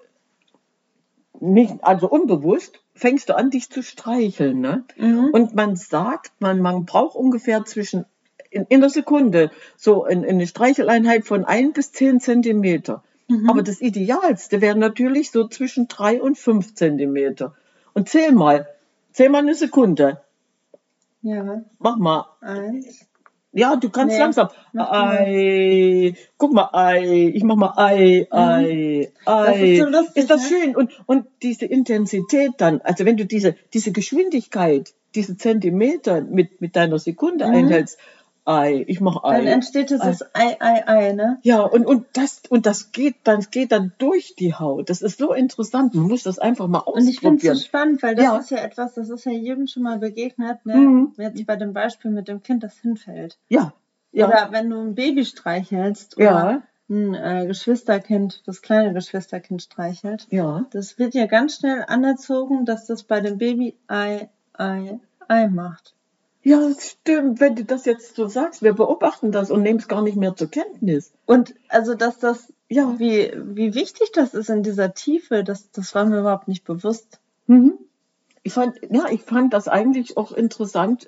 nicht, 1.39 1.83
also 1.83 2.09
unbewusst, 2.09 2.79
fängst 2.93 3.29
du 3.29 3.35
an, 3.35 3.49
dich 3.49 3.69
zu 3.69 3.83
streicheln, 3.83 4.59
ne? 4.59 4.85
Mhm. 4.97 5.29
Und 5.31 5.55
man 5.55 5.75
sagt, 5.75 6.31
man, 6.39 6.59
man 6.61 6.85
braucht 6.85 7.15
ungefähr 7.15 7.65
zwischen, 7.65 8.05
in, 8.49 8.65
in 8.69 8.81
der 8.81 8.89
Sekunde, 8.89 9.51
so 9.75 10.05
in, 10.05 10.23
in 10.23 10.35
eine 10.35 10.47
Streicheleinheit 10.47 11.25
von 11.25 11.45
ein 11.45 11.73
bis 11.73 11.91
zehn 11.91 12.19
Zentimeter. 12.19 13.03
Mhm. 13.27 13.49
Aber 13.49 13.61
das 13.61 13.81
Idealste 13.81 14.61
wäre 14.61 14.77
natürlich 14.77 15.31
so 15.31 15.47
zwischen 15.47 15.87
drei 15.87 16.21
und 16.21 16.37
fünf 16.37 16.73
Zentimeter. 16.75 17.55
Und 17.93 18.09
zähl 18.09 18.31
mal, 18.31 18.67
zähl 19.11 19.29
mal 19.29 19.39
eine 19.39 19.55
Sekunde. 19.55 20.21
Ja, 21.21 21.63
Mach 21.79 21.97
mal. 21.97 22.25
eins. 22.41 23.06
Ja, 23.57 23.75
du 23.75 23.89
kannst 23.89 24.13
Nee, 24.15 24.19
langsam. 24.21 24.49
Ei, 24.75 26.13
guck 26.37 26.53
mal, 26.53 26.69
Ei, 26.73 27.31
ich 27.33 27.43
mach 27.43 27.55
mal 27.55 27.73
Ei, 27.75 28.27
Ei, 28.29 29.11
Ei. 29.25 29.57
Mhm. 29.57 29.63
ist 29.63 29.77
so 29.79 29.89
lustig, 29.89 30.17
Ist 30.17 30.29
das 30.29 30.41
ne? 30.43 30.47
schön? 30.47 30.75
Und, 30.75 30.91
und 31.07 31.25
diese 31.41 31.65
Intensität 31.65 32.51
dann, 32.57 32.81
also 32.81 33.05
wenn 33.05 33.17
du 33.17 33.25
diese, 33.25 33.55
diese 33.73 33.91
Geschwindigkeit, 33.91 34.93
diese 35.15 35.37
Zentimeter 35.37 36.21
mit, 36.21 36.61
mit 36.61 36.75
deiner 36.75 36.99
Sekunde 36.99 37.47
Mhm. 37.47 37.53
einhältst, 37.53 37.97
Ei, 38.47 38.85
ich 38.87 39.01
mach 39.01 39.23
Ei. 39.25 39.37
Dann 39.39 39.47
entsteht 39.47 39.89
dieses 39.89 40.23
Ei, 40.33 40.55
Ei, 40.59 40.87
Ei, 40.87 41.11
ne? 41.13 41.37
Ja, 41.43 41.63
und, 41.63 41.85
und 41.85 42.05
das, 42.13 42.41
und 42.49 42.65
das 42.65 42.93
geht 42.93 43.15
dann, 43.25 43.45
geht 43.51 43.73
dann 43.73 43.91
durch 43.97 44.35
die 44.39 44.53
Haut. 44.53 44.89
Das 44.89 45.01
ist 45.01 45.17
so 45.19 45.33
interessant. 45.33 45.93
Man 45.95 46.05
muss 46.07 46.23
das 46.23 46.39
einfach 46.39 46.67
mal 46.67 46.79
Und 46.79 47.07
ich 47.07 47.19
finde 47.19 47.35
es 47.37 47.41
so 47.43 47.49
ausprobieren. 47.51 47.57
spannend, 47.57 48.03
weil 48.03 48.15
das 48.15 48.23
Ja. 48.25 48.37
ist 48.37 48.51
ja 48.51 48.57
etwas, 48.59 48.93
das 48.93 49.09
ist 49.09 49.25
ja 49.25 49.33
jedem 49.33 49.67
schon 49.67 49.83
mal 49.83 49.97
begegnet, 49.99 50.65
ne? 50.65 50.77
Mhm. 50.77 51.13
Jetzt 51.17 51.45
bei 51.45 51.57
dem 51.57 51.73
Beispiel 51.73 52.09
mit 52.09 52.29
dem 52.29 52.41
Kind, 52.41 52.63
das 52.63 52.77
hinfällt. 52.77 53.37
Ja, 53.49 53.73
ja, 54.13 54.27
Oder 54.27 54.47
wenn 54.51 54.69
du 54.69 54.79
ein 54.79 54.95
Baby 54.95 55.25
streichelst 55.25 56.15
oder 56.15 56.23
ja, 56.25 56.61
ein 56.89 57.13
äh, 57.15 57.45
Geschwisterkind, 57.47 58.43
das 58.45 58.61
kleine 58.61 58.93
Geschwisterkind 58.93 59.61
streichelt. 59.61 60.25
ja. 60.29 60.65
Das 60.71 60.97
wird 60.97 61.13
ja 61.15 61.25
ganz 61.25 61.57
schnell 61.57 61.83
anerzogen, 61.85 62.63
dass 62.63 62.85
das 62.85 63.03
bei 63.03 63.19
dem 63.19 63.37
Baby 63.37 63.75
Ei, 63.87 64.29
Ei, 64.53 64.99
Ei 65.27 65.47
macht. 65.49 65.95
Ja, 66.47 66.71
stimmt. 66.79 67.41
Wenn 67.41 67.55
du 67.55 67.65
das 67.65 67.83
jetzt 67.83 68.15
so 68.15 68.27
sagst, 68.27 68.61
wir 68.61 68.71
beobachten 68.73 69.33
das 69.33 69.51
und 69.51 69.63
nehmen 69.63 69.79
es 69.79 69.89
gar 69.89 70.01
nicht 70.01 70.15
mehr 70.15 70.33
zur 70.35 70.49
Kenntnis. 70.49 71.11
Und 71.25 71.53
also, 71.67 71.93
dass 71.93 72.19
das, 72.19 72.53
Ja. 72.69 72.95
wie, 72.97 73.33
wie 73.35 73.73
wichtig 73.75 74.11
das 74.13 74.33
ist 74.33 74.49
in 74.49 74.63
dieser 74.63 74.93
Tiefe, 74.93 75.43
das, 75.43 75.71
das 75.71 75.93
war 75.93 76.05
mir 76.05 76.19
überhaupt 76.19 76.47
nicht 76.47 76.63
bewusst. 76.63 77.19
Mhm. 77.47 77.73
Ich 78.43 78.53
fand, 78.53 78.79
ja, 78.89 79.07
ich 79.11 79.23
fand 79.23 79.53
das 79.53 79.67
eigentlich 79.67 80.15
auch 80.15 80.31
interessant, 80.31 81.07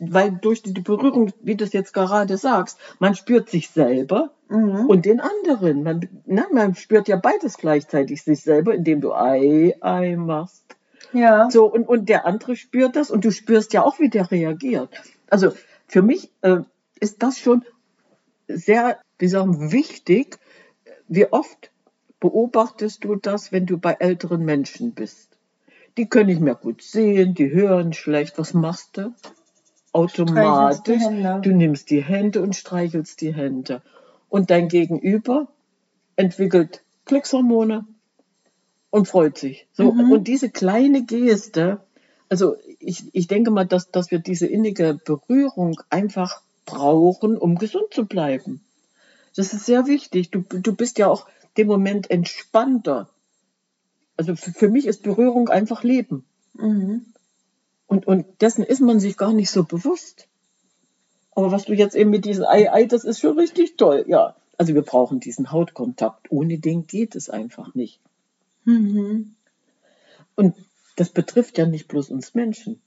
weil 0.00 0.32
durch 0.32 0.62
die 0.64 0.72
Berührung, 0.80 1.32
wie 1.40 1.54
du 1.54 1.62
es 1.62 1.72
jetzt 1.72 1.92
gerade 1.94 2.36
sagst, 2.36 2.78
man 2.98 3.14
spürt 3.14 3.48
sich 3.50 3.70
selber 3.70 4.30
Mhm. 4.48 4.86
und 4.86 5.04
den 5.04 5.20
anderen. 5.20 5.84
Man, 5.84 6.08
na, 6.26 6.46
man 6.52 6.74
spürt 6.74 7.06
ja 7.06 7.16
beides 7.16 7.58
gleichzeitig, 7.58 8.22
sich 8.22 8.42
selber, 8.42 8.74
indem 8.74 9.00
du 9.00 9.12
Ei, 9.14 9.76
Ei 9.80 10.16
machst. 10.16 10.64
Ja. 11.14 11.50
So, 11.50 11.66
und, 11.66 11.88
und 11.88 12.08
der 12.08 12.26
andere 12.26 12.56
spürt 12.56 12.96
das 12.96 13.10
und 13.10 13.24
du 13.24 13.30
spürst 13.30 13.72
ja 13.72 13.82
auch, 13.82 13.98
wie 13.98 14.10
der 14.10 14.30
reagiert. 14.30 14.90
Also 15.30 15.52
für 15.86 16.02
mich 16.02 16.30
äh, 16.42 16.58
ist 17.00 17.22
das 17.22 17.38
schon 17.38 17.64
sehr, 18.48 18.98
wie 19.18 19.28
sagen, 19.28 19.72
wichtig. 19.72 20.38
Wie 21.08 21.30
oft 21.32 21.70
beobachtest 22.20 23.04
du 23.04 23.16
das, 23.16 23.52
wenn 23.52 23.66
du 23.66 23.78
bei 23.78 23.94
älteren 23.94 24.44
Menschen 24.44 24.92
bist? 24.92 25.38
Die 25.96 26.08
können 26.08 26.26
nicht 26.26 26.40
mehr 26.40 26.56
gut 26.56 26.82
sehen, 26.82 27.34
die 27.34 27.50
hören 27.50 27.92
schlecht. 27.92 28.38
Was 28.38 28.52
machst 28.52 28.96
du? 28.96 29.14
Automatisch. 29.92 31.02
Du 31.42 31.52
nimmst 31.52 31.90
die 31.90 32.02
Hände 32.02 32.42
und 32.42 32.56
streichelst 32.56 33.20
die 33.20 33.32
Hände. 33.32 33.80
Und 34.28 34.50
dein 34.50 34.68
Gegenüber 34.68 35.46
entwickelt 36.16 36.82
Glückshormone 37.04 37.86
und 38.94 39.08
freut 39.08 39.36
sich. 39.38 39.66
So, 39.72 39.90
Mhm. 39.90 40.12
Und 40.12 40.28
diese 40.28 40.50
kleine 40.50 41.02
Geste, 41.02 41.80
also 42.28 42.54
ich, 42.78 43.12
ich 43.12 43.26
denke 43.26 43.50
mal, 43.50 43.66
dass, 43.66 43.90
dass 43.90 44.12
wir 44.12 44.20
diese 44.20 44.46
innige 44.46 44.94
Berührung 44.94 45.80
einfach 45.90 46.42
brauchen, 46.64 47.36
um 47.36 47.58
gesund 47.58 47.92
zu 47.92 48.06
bleiben. 48.06 48.60
Das 49.34 49.52
ist 49.52 49.66
sehr 49.66 49.88
wichtig. 49.88 50.30
Du, 50.30 50.42
du 50.42 50.76
bist 50.76 50.98
ja 50.98 51.08
auch 51.08 51.26
dem 51.56 51.66
Moment 51.66 52.08
entspannter. 52.08 53.08
Also 54.16 54.36
für, 54.36 54.52
für 54.52 54.68
mich 54.68 54.86
ist 54.86 55.02
Berührung 55.02 55.48
einfach 55.48 55.82
Leben. 55.82 56.24
Mhm. 56.52 57.06
Und, 57.88 58.06
und 58.06 58.26
dessen 58.42 58.62
ist 58.62 58.80
man 58.80 59.00
sich 59.00 59.16
gar 59.16 59.32
nicht 59.32 59.50
so 59.50 59.64
bewusst. 59.64 60.28
Aber 61.32 61.50
was 61.50 61.64
du 61.64 61.72
jetzt 61.72 61.96
eben 61.96 62.10
mit 62.10 62.26
diesem 62.26 62.44
Ei, 62.44 62.72
Ei, 62.72 62.84
das 62.84 63.02
ist 63.02 63.18
schon 63.18 63.36
richtig 63.40 63.76
toll. 63.76 64.04
Ja, 64.06 64.36
also 64.56 64.72
wir 64.72 64.82
brauchen 64.82 65.18
diesen 65.18 65.50
Hautkontakt. 65.50 66.30
Ohne 66.30 66.60
den 66.60 66.86
geht 66.86 67.16
es 67.16 67.28
einfach 67.28 67.74
nicht. 67.74 67.98
Mhm. 68.64 69.34
Und 70.36 70.56
das 70.96 71.10
betrifft 71.10 71.58
ja 71.58 71.66
nicht 71.66 71.88
bloß 71.88 72.10
uns 72.10 72.34
Menschen. 72.34 72.80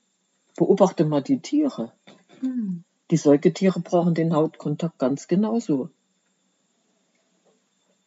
Beobachte 0.55 1.05
mal 1.05 1.22
die 1.22 1.39
Tiere. 1.39 1.93
Mhm. 2.41 2.84
Die 3.12 3.17
Säugetiere 3.17 3.79
brauchen 3.79 4.13
den 4.13 4.34
Hautkontakt 4.34 5.00
ganz 5.00 5.27
genauso. 5.27 5.89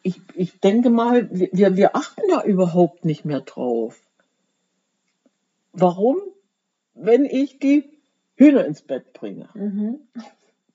Ich, 0.02 0.20
ich 0.34 0.60
denke 0.60 0.90
mal, 0.90 1.28
wir, 1.30 1.76
wir 1.76 1.96
achten 1.96 2.22
da 2.28 2.42
überhaupt 2.42 3.04
nicht 3.04 3.24
mehr 3.24 3.40
drauf. 3.40 4.02
Warum? 5.72 6.18
Wenn 6.94 7.24
ich 7.24 7.58
die 7.58 7.88
Hühner 8.36 8.64
ins 8.64 8.82
Bett 8.82 9.12
bringe. 9.12 9.48
Mhm. 9.54 10.00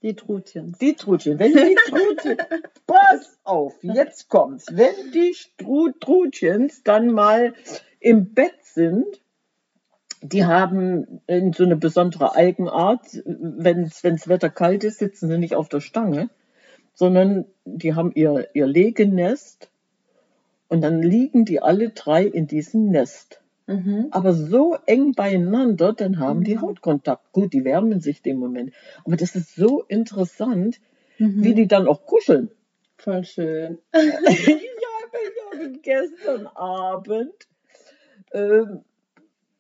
Die 0.02 0.16
Trutchen. 0.16 0.76
Die 0.80 0.94
Trutchen, 0.94 1.40
wenn 1.40 1.54
die 1.54 1.76
Trutchen, 1.88 2.38
pass 2.88 3.38
auf, 3.44 3.76
jetzt 3.82 4.30
kommt's. 4.30 4.66
Wenn 4.72 5.12
die 5.12 5.34
Stru 5.34 5.92
Trutchens 6.00 6.84
dann 6.84 7.12
mal 7.12 7.54
im 8.00 8.34
Bett 8.34 8.64
sind, 8.64 9.06
die 10.22 10.46
haben 10.46 11.22
in 11.28 11.54
so 11.54 11.64
eine 11.64 11.76
besondere 11.76 12.36
Eigenart, 12.36 13.24
wenn 13.26 13.92
das 14.04 14.28
Wetter 14.28 14.50
kalt 14.50 14.84
ist, 14.84 15.00
sitzen 15.00 15.30
sie 15.30 15.38
nicht 15.38 15.56
auf 15.56 15.70
der 15.70 15.82
Stange, 15.82 16.30
sondern 16.94 17.46
die 17.66 17.94
haben 17.94 18.12
ihr, 18.14 18.50
ihr 18.54 18.66
Legenest 18.66 19.70
und 20.68 20.82
dann 20.82 21.02
liegen 21.02 21.46
die 21.46 21.62
alle 21.62 21.90
drei 21.90 22.26
in 22.26 22.48
diesem 22.48 22.90
Nest. 22.90 23.42
Mhm. 23.68 24.08
Aber 24.12 24.34
so 24.34 24.78
eng 24.86 25.14
beieinander, 25.14 25.94
dann 25.94 26.20
haben 26.20 26.44
die 26.44 26.60
Hautkontakt. 26.60 27.32
Gut, 27.32 27.54
die 27.54 27.64
wärmen 27.66 28.00
sich 28.00 28.22
dem 28.22 28.38
Moment. 28.38 28.74
Aber 29.06 29.16
das 29.18 29.36
ist 29.36 29.56
so 29.56 29.84
interessant, 29.88 30.80
Mhm. 31.18 31.44
wie 31.44 31.54
die 31.56 31.68
dann 31.68 31.88
auch 31.88 32.06
kuscheln. 32.06 32.52
Voll 32.98 33.24
schön. 33.24 33.80
ja, 33.94 34.02
ich 34.02 35.60
habe 35.60 35.72
gestern 35.82 36.48
Abend, 36.48 37.34
ähm, 38.34 38.82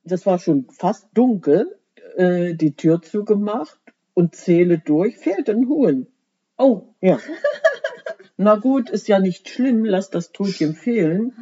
das 0.03 0.25
war 0.25 0.39
schon 0.39 0.67
fast 0.69 1.07
dunkel, 1.13 1.77
äh, 2.17 2.53
die 2.55 2.75
Tür 2.75 3.01
zugemacht 3.01 3.79
und 4.13 4.35
zähle 4.35 4.79
durch, 4.79 5.17
fehlt 5.17 5.49
ein 5.49 5.67
Huhn. 5.67 6.07
Oh, 6.57 6.83
ja. 7.01 7.19
Na 8.37 8.55
gut, 8.55 8.89
ist 8.89 9.07
ja 9.07 9.19
nicht 9.19 9.49
schlimm, 9.49 9.85
lass 9.85 10.09
das 10.09 10.31
Trutchen 10.31 10.75
fehlen. 10.75 11.33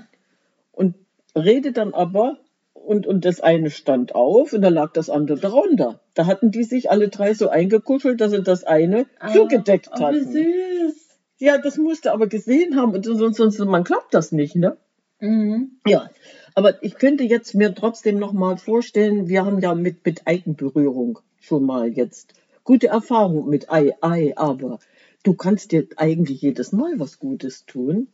Und 0.71 0.95
rede 1.35 1.71
dann 1.71 1.93
aber, 1.93 2.39
und, 2.85 3.07
und 3.07 3.25
das 3.25 3.41
eine 3.41 3.69
stand 3.69 4.15
auf 4.15 4.53
und 4.53 4.61
da 4.61 4.69
lag 4.69 4.93
das 4.93 5.09
andere 5.09 5.39
darunter. 5.39 6.01
Da 6.13 6.25
hatten 6.25 6.51
die 6.51 6.63
sich 6.63 6.91
alle 6.91 7.09
drei 7.09 7.33
so 7.33 7.49
eingekuschelt, 7.49 8.21
dass 8.21 8.31
sie 8.31 8.43
das 8.43 8.63
eine 8.63 9.05
zugedeckt 9.31 9.89
oh, 9.93 9.99
wie 9.99 10.03
hatten. 10.03 10.31
süß. 10.31 11.09
Ja, 11.39 11.57
das 11.57 11.77
musste 11.77 12.11
aber 12.11 12.27
gesehen 12.27 12.75
haben 12.75 12.93
und 12.93 13.03
sonst, 13.03 13.37
sonst 13.37 13.59
man 13.59 13.83
klappt 13.83 14.13
das 14.13 14.31
nicht, 14.31 14.55
ne? 14.55 14.77
Mhm. 15.19 15.79
Ja, 15.87 16.09
aber 16.55 16.83
ich 16.83 16.95
könnte 16.95 17.23
jetzt 17.23 17.55
mir 17.55 17.73
trotzdem 17.73 18.19
noch 18.19 18.33
mal 18.33 18.57
vorstellen, 18.57 19.27
wir 19.27 19.45
haben 19.45 19.59
ja 19.59 19.73
mit, 19.73 20.05
mit 20.05 20.27
Eigenberührung 20.27 21.19
schon 21.39 21.65
mal 21.65 21.89
jetzt 21.89 22.33
gute 22.63 22.87
Erfahrung 22.87 23.49
mit 23.49 23.71
Ei, 23.71 23.93
Ei, 24.01 24.33
aber 24.35 24.79
du 25.23 25.33
kannst 25.33 25.71
dir 25.71 25.87
eigentlich 25.95 26.41
jedes 26.41 26.71
Mal 26.71 26.93
was 26.97 27.19
Gutes 27.19 27.65
tun. 27.65 28.07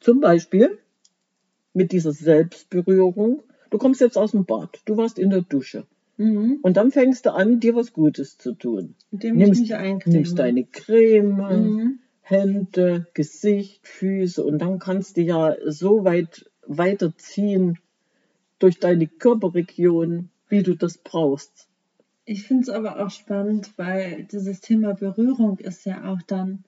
Zum 0.00 0.20
Beispiel 0.20 0.78
mit 1.72 1.92
dieser 1.92 2.12
Selbstberührung. 2.12 3.42
Du 3.70 3.78
kommst 3.78 4.00
jetzt 4.00 4.16
aus 4.16 4.32
dem 4.32 4.44
Bad, 4.44 4.80
du 4.84 4.96
warst 4.96 5.18
in 5.18 5.30
der 5.30 5.42
Dusche 5.42 5.86
Mhm. 6.16 6.58
und 6.62 6.76
dann 6.76 6.92
fängst 6.92 7.26
du 7.26 7.32
an, 7.32 7.58
dir 7.60 7.74
was 7.74 7.92
Gutes 7.92 8.38
zu 8.38 8.52
tun. 8.54 8.94
Indem 9.10 9.36
Nimmst- 9.36 9.62
ich 9.62 9.70
mich 9.70 9.74
eincreme. 9.74 10.12
Nimmst 10.14 10.38
deine 10.38 10.64
Creme, 10.64 11.36
Mhm. 11.36 11.98
Hände, 12.22 13.06
Gesicht, 13.14 13.86
Füße 13.86 14.42
und 14.44 14.58
dann 14.60 14.78
kannst 14.78 15.16
du 15.16 15.22
ja 15.22 15.56
so 15.66 16.04
weit 16.04 16.48
weiterziehen 16.66 17.78
durch 18.58 18.78
deine 18.78 19.06
Körperregion, 19.06 20.30
wie 20.48 20.62
du 20.62 20.74
das 20.74 20.96
brauchst. 20.98 21.68
Ich 22.24 22.46
finde 22.46 22.62
es 22.62 22.68
aber 22.70 23.04
auch 23.04 23.10
spannend, 23.10 23.72
weil 23.76 24.24
dieses 24.32 24.60
Thema 24.60 24.94
Berührung 24.94 25.58
ist 25.58 25.84
ja 25.84 26.04
auch 26.10 26.22
dann 26.26 26.64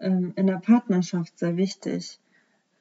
ähm, 0.00 0.32
in 0.34 0.46
der 0.48 0.56
Partnerschaft 0.58 1.38
sehr 1.38 1.56
wichtig. 1.56 2.18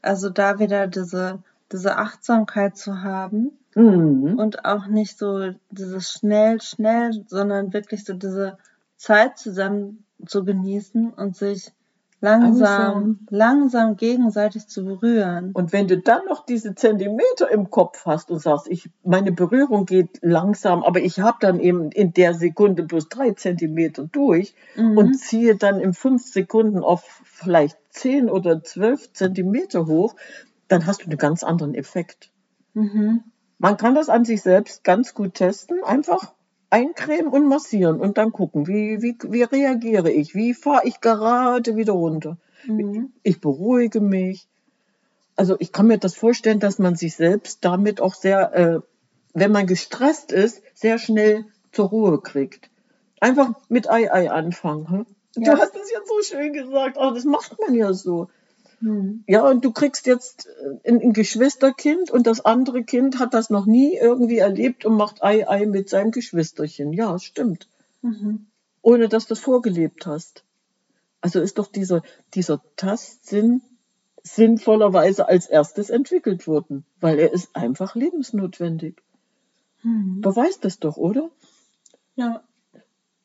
Also 0.02 0.30
da 0.30 0.58
wieder 0.60 0.88
diese, 0.88 1.44
diese 1.72 1.98
Achtsamkeit 1.98 2.78
zu 2.78 3.02
haben 3.04 3.52
Mhm. 3.76 4.36
und 4.40 4.66
auch 4.66 4.88
nicht 4.88 5.18
so 5.18 5.52
dieses 5.70 6.12
schnell, 6.12 6.60
schnell, 6.62 7.12
sondern 7.28 7.72
wirklich 7.72 8.04
so 8.04 8.14
diese 8.14 8.58
Zeit 8.98 9.38
zusammen 9.38 10.04
zu 10.26 10.44
genießen 10.44 11.12
und 11.14 11.36
sich 11.38 11.72
langsam, 12.22 12.58
Langsam. 12.60 13.20
langsam 13.30 13.96
gegenseitig 13.96 14.68
zu 14.68 14.84
berühren. 14.84 15.52
Und 15.54 15.72
wenn 15.72 15.88
du 15.88 15.98
dann 16.00 16.26
noch 16.28 16.46
diese 16.46 16.76
Zentimeter 16.76 17.50
im 17.50 17.70
Kopf 17.70 18.06
hast 18.06 18.30
und 18.32 18.40
sagst, 18.40 18.68
ich, 18.68 18.90
meine 19.06 19.32
Berührung 19.32 19.86
geht 19.86 20.18
langsam, 20.22 20.84
aber 20.84 21.00
ich 21.00 21.20
habe 21.22 21.38
dann 21.40 21.60
eben 21.62 21.92
in 21.92 22.12
der 22.12 22.34
Sekunde 22.34 22.84
bloß 22.84 23.08
drei 23.08 23.32
Zentimeter 23.32 24.04
durch 24.12 24.54
Mhm. 24.76 24.98
und 24.98 25.14
ziehe 25.14 25.56
dann 25.56 25.80
in 25.80 25.94
fünf 25.94 26.24
Sekunden 26.26 26.80
auf 26.80 27.22
vielleicht 27.24 27.78
zehn 27.92 28.30
oder 28.30 28.64
zwölf 28.64 29.14
Zentimeter 29.14 29.86
hoch, 29.86 30.16
dann 30.70 30.86
hast 30.86 31.02
du 31.02 31.06
einen 31.06 31.18
ganz 31.18 31.44
anderen 31.44 31.76
Effekt. 31.76 32.32
Mhm. 32.74 33.24
Man 33.58 33.76
kann 33.76 33.96
das 33.96 34.08
an 34.08 34.24
sich 34.24 34.42
selbst 34.42 34.86
ganz 34.86 35.14
gut 35.14 35.34
testen, 35.34 35.84
einfach 35.84 36.34
eincremen 36.70 37.28
und 37.28 37.48
massieren 37.48 38.00
und 38.00 38.18
dann 38.18 38.32
gucken, 38.32 38.68
wie, 38.68 39.02
wie, 39.02 39.18
wie 39.28 39.44
reagiere 39.44 40.12
ich, 40.12 40.36
wie 40.36 40.54
fahre 40.54 40.88
ich 40.88 41.02
gerade 41.02 41.76
wieder 41.76 41.94
runter. 41.94 42.38
Mhm. 42.66 43.12
Ich 43.24 43.42
beruhige 43.42 44.00
mich. 44.00 44.48
Also 45.36 45.56
ich 45.60 45.72
kann 45.72 45.88
mir 45.88 45.98
das 45.98 46.16
vorstellen, 46.16 46.60
dass 46.60 46.80
man 46.80 46.96
sich 46.96 47.16
selbst 47.16 47.66
damit 47.66 48.02
auch 48.02 48.14
sehr, 48.14 48.54
äh, 48.54 48.80
wenn 49.34 49.52
man 49.52 49.68
gestresst 49.68 50.32
ist, 50.32 50.62
sehr 50.74 51.00
schnell 51.00 51.46
zur 51.72 51.90
Ruhe 51.90 52.22
kriegt. 52.22 52.70
Einfach 53.20 53.52
mit 53.68 53.90
Ei 53.90 54.12
Ei 54.12 54.30
anfangen. 54.30 54.90
Hm? 54.90 55.06
Ja. 55.36 55.56
Du 55.56 55.62
hast 55.62 55.76
es 55.76 55.92
jetzt 55.92 56.08
so 56.08 56.22
schön 56.22 56.54
gesagt, 56.54 56.98
oh, 57.00 57.12
das 57.12 57.26
macht 57.26 57.58
man 57.60 57.74
ja 57.74 57.94
so. 57.94 58.30
Mhm. 58.82 59.24
Ja, 59.28 59.48
und 59.48 59.66
du 59.66 59.72
kriegst 59.72 60.06
jetzt 60.06 60.48
äh, 60.48 60.90
ein, 60.90 61.02
ein 61.02 61.14
Geschwisterkind 61.14 62.12
und 62.12 62.28
das 62.28 62.44
andere 62.46 62.84
Kind 62.84 63.20
hat 63.20 63.34
das 63.34 63.50
noch 63.50 63.66
nie 63.66 63.96
irgendwie 63.96 64.38
erlebt 64.38 64.86
und 64.86 64.96
macht 64.96 65.22
Ei 65.24 65.48
Ei 65.48 65.66
mit 65.66 65.90
seinem 65.90 66.12
Geschwisterchen. 66.12 66.94
Ja, 66.94 67.20
stimmt. 67.20 67.68
Mhm. 68.02 68.48
Ohne 68.82 69.10
dass 69.10 69.28
du 69.28 69.34
es 69.34 69.40
vorgelebt 69.40 70.06
hast. 70.06 70.44
Also 71.22 71.42
ist 71.42 71.58
doch 71.58 71.68
dieser, 71.68 72.02
dieser 72.34 72.62
Tastsinn 72.78 73.62
sinnvollerweise 74.24 75.28
als 75.28 75.48
erstes 75.48 75.90
entwickelt 75.90 76.48
worden, 76.48 76.86
weil 77.00 77.20
er 77.20 77.34
ist 77.34 77.56
einfach 77.56 77.96
lebensnotwendig. 77.96 79.02
Mhm. 79.84 80.22
Beweist 80.22 80.66
das 80.66 80.80
doch, 80.80 80.98
oder? 80.98 81.30
Ja. 82.16 82.44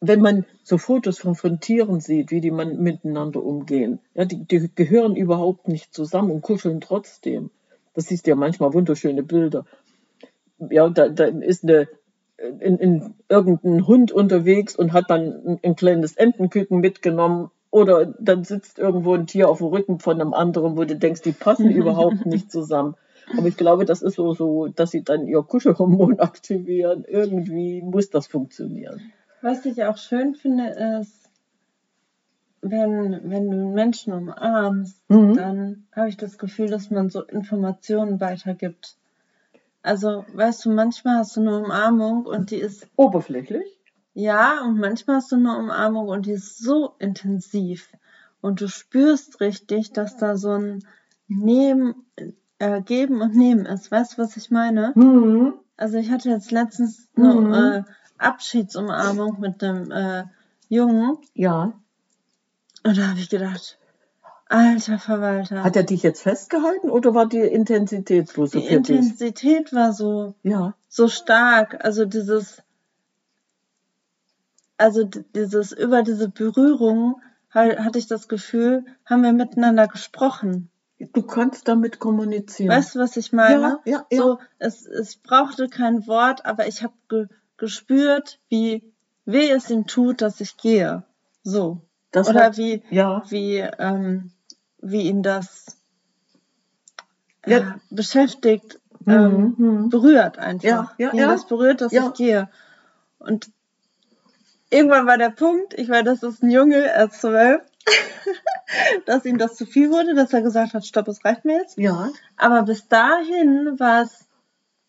Wenn 0.08 0.20
man 0.20 0.44
so 0.62 0.78
Fotos 0.78 1.18
von, 1.18 1.60
Tieren 1.60 2.00
sieht, 2.00 2.30
wie 2.30 2.40
die 2.40 2.50
man 2.50 2.78
miteinander 2.78 3.42
umgehen, 3.42 4.00
ja, 4.14 4.24
die, 4.24 4.44
die 4.44 4.70
gehören 4.74 5.16
überhaupt 5.16 5.68
nicht 5.68 5.94
zusammen 5.94 6.30
und 6.30 6.42
kuscheln 6.42 6.80
trotzdem. 6.80 7.50
Das 7.94 8.06
siehst 8.06 8.26
du 8.26 8.30
ja 8.30 8.36
manchmal 8.36 8.74
wunderschöne 8.74 9.22
Bilder. 9.22 9.64
Ja, 10.58 10.88
da, 10.88 11.08
da 11.08 11.24
ist 11.24 11.64
eine, 11.64 11.88
in, 12.60 12.78
in 12.78 13.14
irgendein 13.28 13.86
Hund 13.86 14.12
unterwegs 14.12 14.76
und 14.76 14.92
hat 14.92 15.10
dann 15.10 15.46
ein, 15.46 15.60
ein 15.62 15.76
kleines 15.76 16.16
Entenküken 16.16 16.80
mitgenommen. 16.80 17.50
Oder 17.70 18.06
dann 18.06 18.44
sitzt 18.44 18.78
irgendwo 18.78 19.14
ein 19.14 19.26
Tier 19.26 19.48
auf 19.48 19.58
dem 19.58 19.68
Rücken 19.68 19.98
von 19.98 20.20
einem 20.20 20.32
anderen, 20.32 20.76
wo 20.76 20.84
du 20.84 20.96
denkst, 20.96 21.22
die 21.22 21.32
passen 21.32 21.70
überhaupt 21.74 22.26
nicht 22.26 22.50
zusammen. 22.50 22.94
Aber 23.36 23.46
ich 23.48 23.56
glaube, 23.56 23.84
das 23.84 24.02
ist 24.02 24.14
so, 24.14 24.34
so, 24.34 24.68
dass 24.68 24.90
sie 24.90 25.02
dann 25.02 25.26
ihr 25.26 25.42
Kuschelhormon 25.42 26.18
aktivieren. 26.20 27.04
Irgendwie 27.06 27.82
muss 27.82 28.10
das 28.10 28.26
funktionieren. 28.26 29.12
Was 29.44 29.66
ich 29.66 29.84
auch 29.84 29.98
schön 29.98 30.34
finde, 30.34 30.68
ist, 31.02 31.28
wenn, 32.62 33.28
wenn 33.30 33.50
du 33.50 33.56
einen 33.58 33.74
Menschen 33.74 34.14
umarmst, 34.14 34.98
Mhm. 35.10 35.34
dann 35.34 35.86
habe 35.94 36.08
ich 36.08 36.16
das 36.16 36.38
Gefühl, 36.38 36.70
dass 36.70 36.90
man 36.90 37.10
so 37.10 37.22
Informationen 37.24 38.22
weitergibt. 38.22 38.96
Also, 39.82 40.24
weißt 40.32 40.64
du, 40.64 40.70
manchmal 40.70 41.18
hast 41.18 41.36
du 41.36 41.42
eine 41.42 41.58
Umarmung 41.58 42.24
und 42.24 42.52
die 42.52 42.56
ist, 42.56 42.88
Oberflächlich? 42.96 43.66
ja, 44.14 44.62
und 44.64 44.78
manchmal 44.78 45.16
hast 45.16 45.30
du 45.30 45.36
eine 45.36 45.58
Umarmung 45.58 46.08
und 46.08 46.24
die 46.24 46.32
ist 46.32 46.56
so 46.56 46.94
intensiv. 46.98 47.90
Und 48.40 48.62
du 48.62 48.68
spürst 48.68 49.42
richtig, 49.42 49.92
dass 49.92 50.16
da 50.16 50.38
so 50.38 50.52
ein 50.52 50.86
Nehmen, 51.28 52.06
äh, 52.58 52.80
Geben 52.80 53.20
und 53.20 53.34
Nehmen 53.36 53.66
ist. 53.66 53.90
Weißt 53.92 54.14
du, 54.14 54.22
was 54.22 54.38
ich 54.38 54.50
meine? 54.50 54.92
Mhm. 54.94 55.52
Also 55.76 55.98
ich 55.98 56.10
hatte 56.10 56.30
jetzt 56.30 56.50
letztens 56.50 57.08
eine 57.14 57.34
Mhm. 57.34 57.52
äh, 57.52 57.82
Abschiedsumarmung 58.18 59.40
mit 59.40 59.62
einem 59.62 59.90
äh, 59.90 60.24
Jungen 60.68 61.18
Ja. 61.34 61.72
und 62.82 62.98
da 62.98 63.08
habe 63.08 63.18
ich 63.20 63.28
gedacht, 63.28 63.78
alter 64.48 64.98
Verwalter, 64.98 65.64
Hat 65.64 65.76
er 65.76 65.82
dich 65.82 66.02
jetzt 66.02 66.22
festgehalten 66.22 66.90
oder 66.90 67.14
war 67.14 67.26
die 67.26 67.38
Intensität 67.38 68.28
so 68.28 68.46
die? 68.46 68.66
Intensität 68.66 69.72
war 69.72 69.92
so 69.92 70.34
Ja. 70.42 70.74
so 70.88 71.08
stark, 71.08 71.84
also 71.84 72.04
dieses 72.04 72.62
also 74.76 75.04
dieses 75.04 75.72
über 75.72 76.02
diese 76.02 76.28
Berührung 76.28 77.20
ha- 77.54 77.84
hatte 77.84 77.98
ich 77.98 78.06
das 78.06 78.28
Gefühl, 78.28 78.84
haben 79.04 79.22
wir 79.22 79.32
miteinander 79.32 79.86
gesprochen. 79.88 80.70
Du 81.12 81.22
kannst 81.22 81.68
damit 81.68 81.98
kommunizieren. 81.98 82.70
Weißt 82.70 82.94
du, 82.94 82.98
was 83.00 83.16
ich 83.16 83.32
meine? 83.32 83.80
Ja, 83.84 83.92
ja, 83.92 84.06
ja. 84.10 84.22
So, 84.22 84.38
es, 84.58 84.86
es 84.86 85.16
brauchte 85.16 85.68
kein 85.68 86.06
Wort, 86.06 86.46
aber 86.46 86.66
ich 86.66 86.82
habe 86.82 86.94
gespürt, 87.56 88.40
wie 88.48 88.92
weh 89.24 89.50
es 89.50 89.70
ihm 89.70 89.86
tut, 89.86 90.20
dass 90.22 90.40
ich 90.40 90.56
gehe. 90.56 91.04
So. 91.42 91.80
Das 92.10 92.28
Oder 92.28 92.44
hat- 92.44 92.56
wie, 92.58 92.82
ja. 92.90 93.22
wie, 93.28 93.56
ähm, 93.58 94.30
wie 94.80 95.02
ihn 95.08 95.22
das 95.22 95.78
Ja. 97.46 97.58
äh, 97.58 97.64
beschäftigt, 97.90 98.80
Mhm, 99.06 99.12
ähm, 99.12 99.54
mhm. 99.58 99.88
berührt 99.90 100.38
einfach. 100.38 100.64
Ja, 100.64 100.92
ja, 100.98 101.12
wie 101.12 101.16
ihn 101.16 101.22
ja. 101.22 101.28
das 101.28 101.46
berührt, 101.46 101.80
dass 101.80 101.92
Ja. 101.92 102.06
ich 102.08 102.14
gehe. 102.14 102.48
Und 103.18 103.50
irgendwann 104.70 105.06
war 105.06 105.18
der 105.18 105.30
Punkt, 105.30 105.74
ich 105.74 105.88
weiß, 105.88 106.04
das 106.04 106.22
ist 106.22 106.42
ein 106.42 106.50
Junge, 106.50 106.76
er 106.86 107.06
ist 107.06 107.20
zwölf, 107.20 107.62
dass 109.06 109.24
ihm 109.26 109.36
das 109.38 109.56
zu 109.56 109.66
viel 109.66 109.90
wurde, 109.90 110.14
dass 110.14 110.32
er 110.32 110.40
gesagt 110.42 110.72
hat, 110.74 110.86
stopp, 110.86 111.08
es 111.08 111.24
reicht 111.24 111.44
mir 111.44 111.58
jetzt. 111.58 111.76
Ja. 111.76 112.10
Aber 112.36 112.62
bis 112.62 112.88
dahin 112.88 113.78
war 113.78 114.02
es 114.02 114.26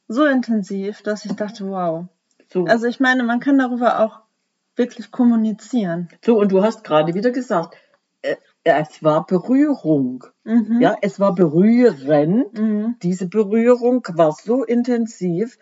so 0.07 0.25
intensiv, 0.25 1.01
dass 1.01 1.25
ich 1.25 1.33
dachte, 1.33 1.67
wow. 1.67 2.05
So. 2.51 2.65
Also 2.65 2.87
ich 2.87 2.99
meine, 2.99 3.23
man 3.23 3.39
kann 3.39 3.57
darüber 3.57 3.99
auch 3.99 4.19
wirklich 4.75 5.11
kommunizieren. 5.11 6.09
so, 6.23 6.37
und 6.39 6.51
du 6.51 6.63
hast 6.63 6.83
gerade 6.83 7.13
wieder 7.13 7.31
gesagt, 7.31 7.75
äh, 8.21 8.35
es 8.63 9.03
war 9.03 9.25
Berührung. 9.25 10.25
Mhm. 10.43 10.81
Ja, 10.81 10.95
es 11.01 11.19
war 11.19 11.35
berührend. 11.35 12.57
Mhm. 12.57 12.95
Diese 13.03 13.27
Berührung 13.27 14.05
war 14.13 14.31
so 14.31 14.63
intensiv. 14.63 15.57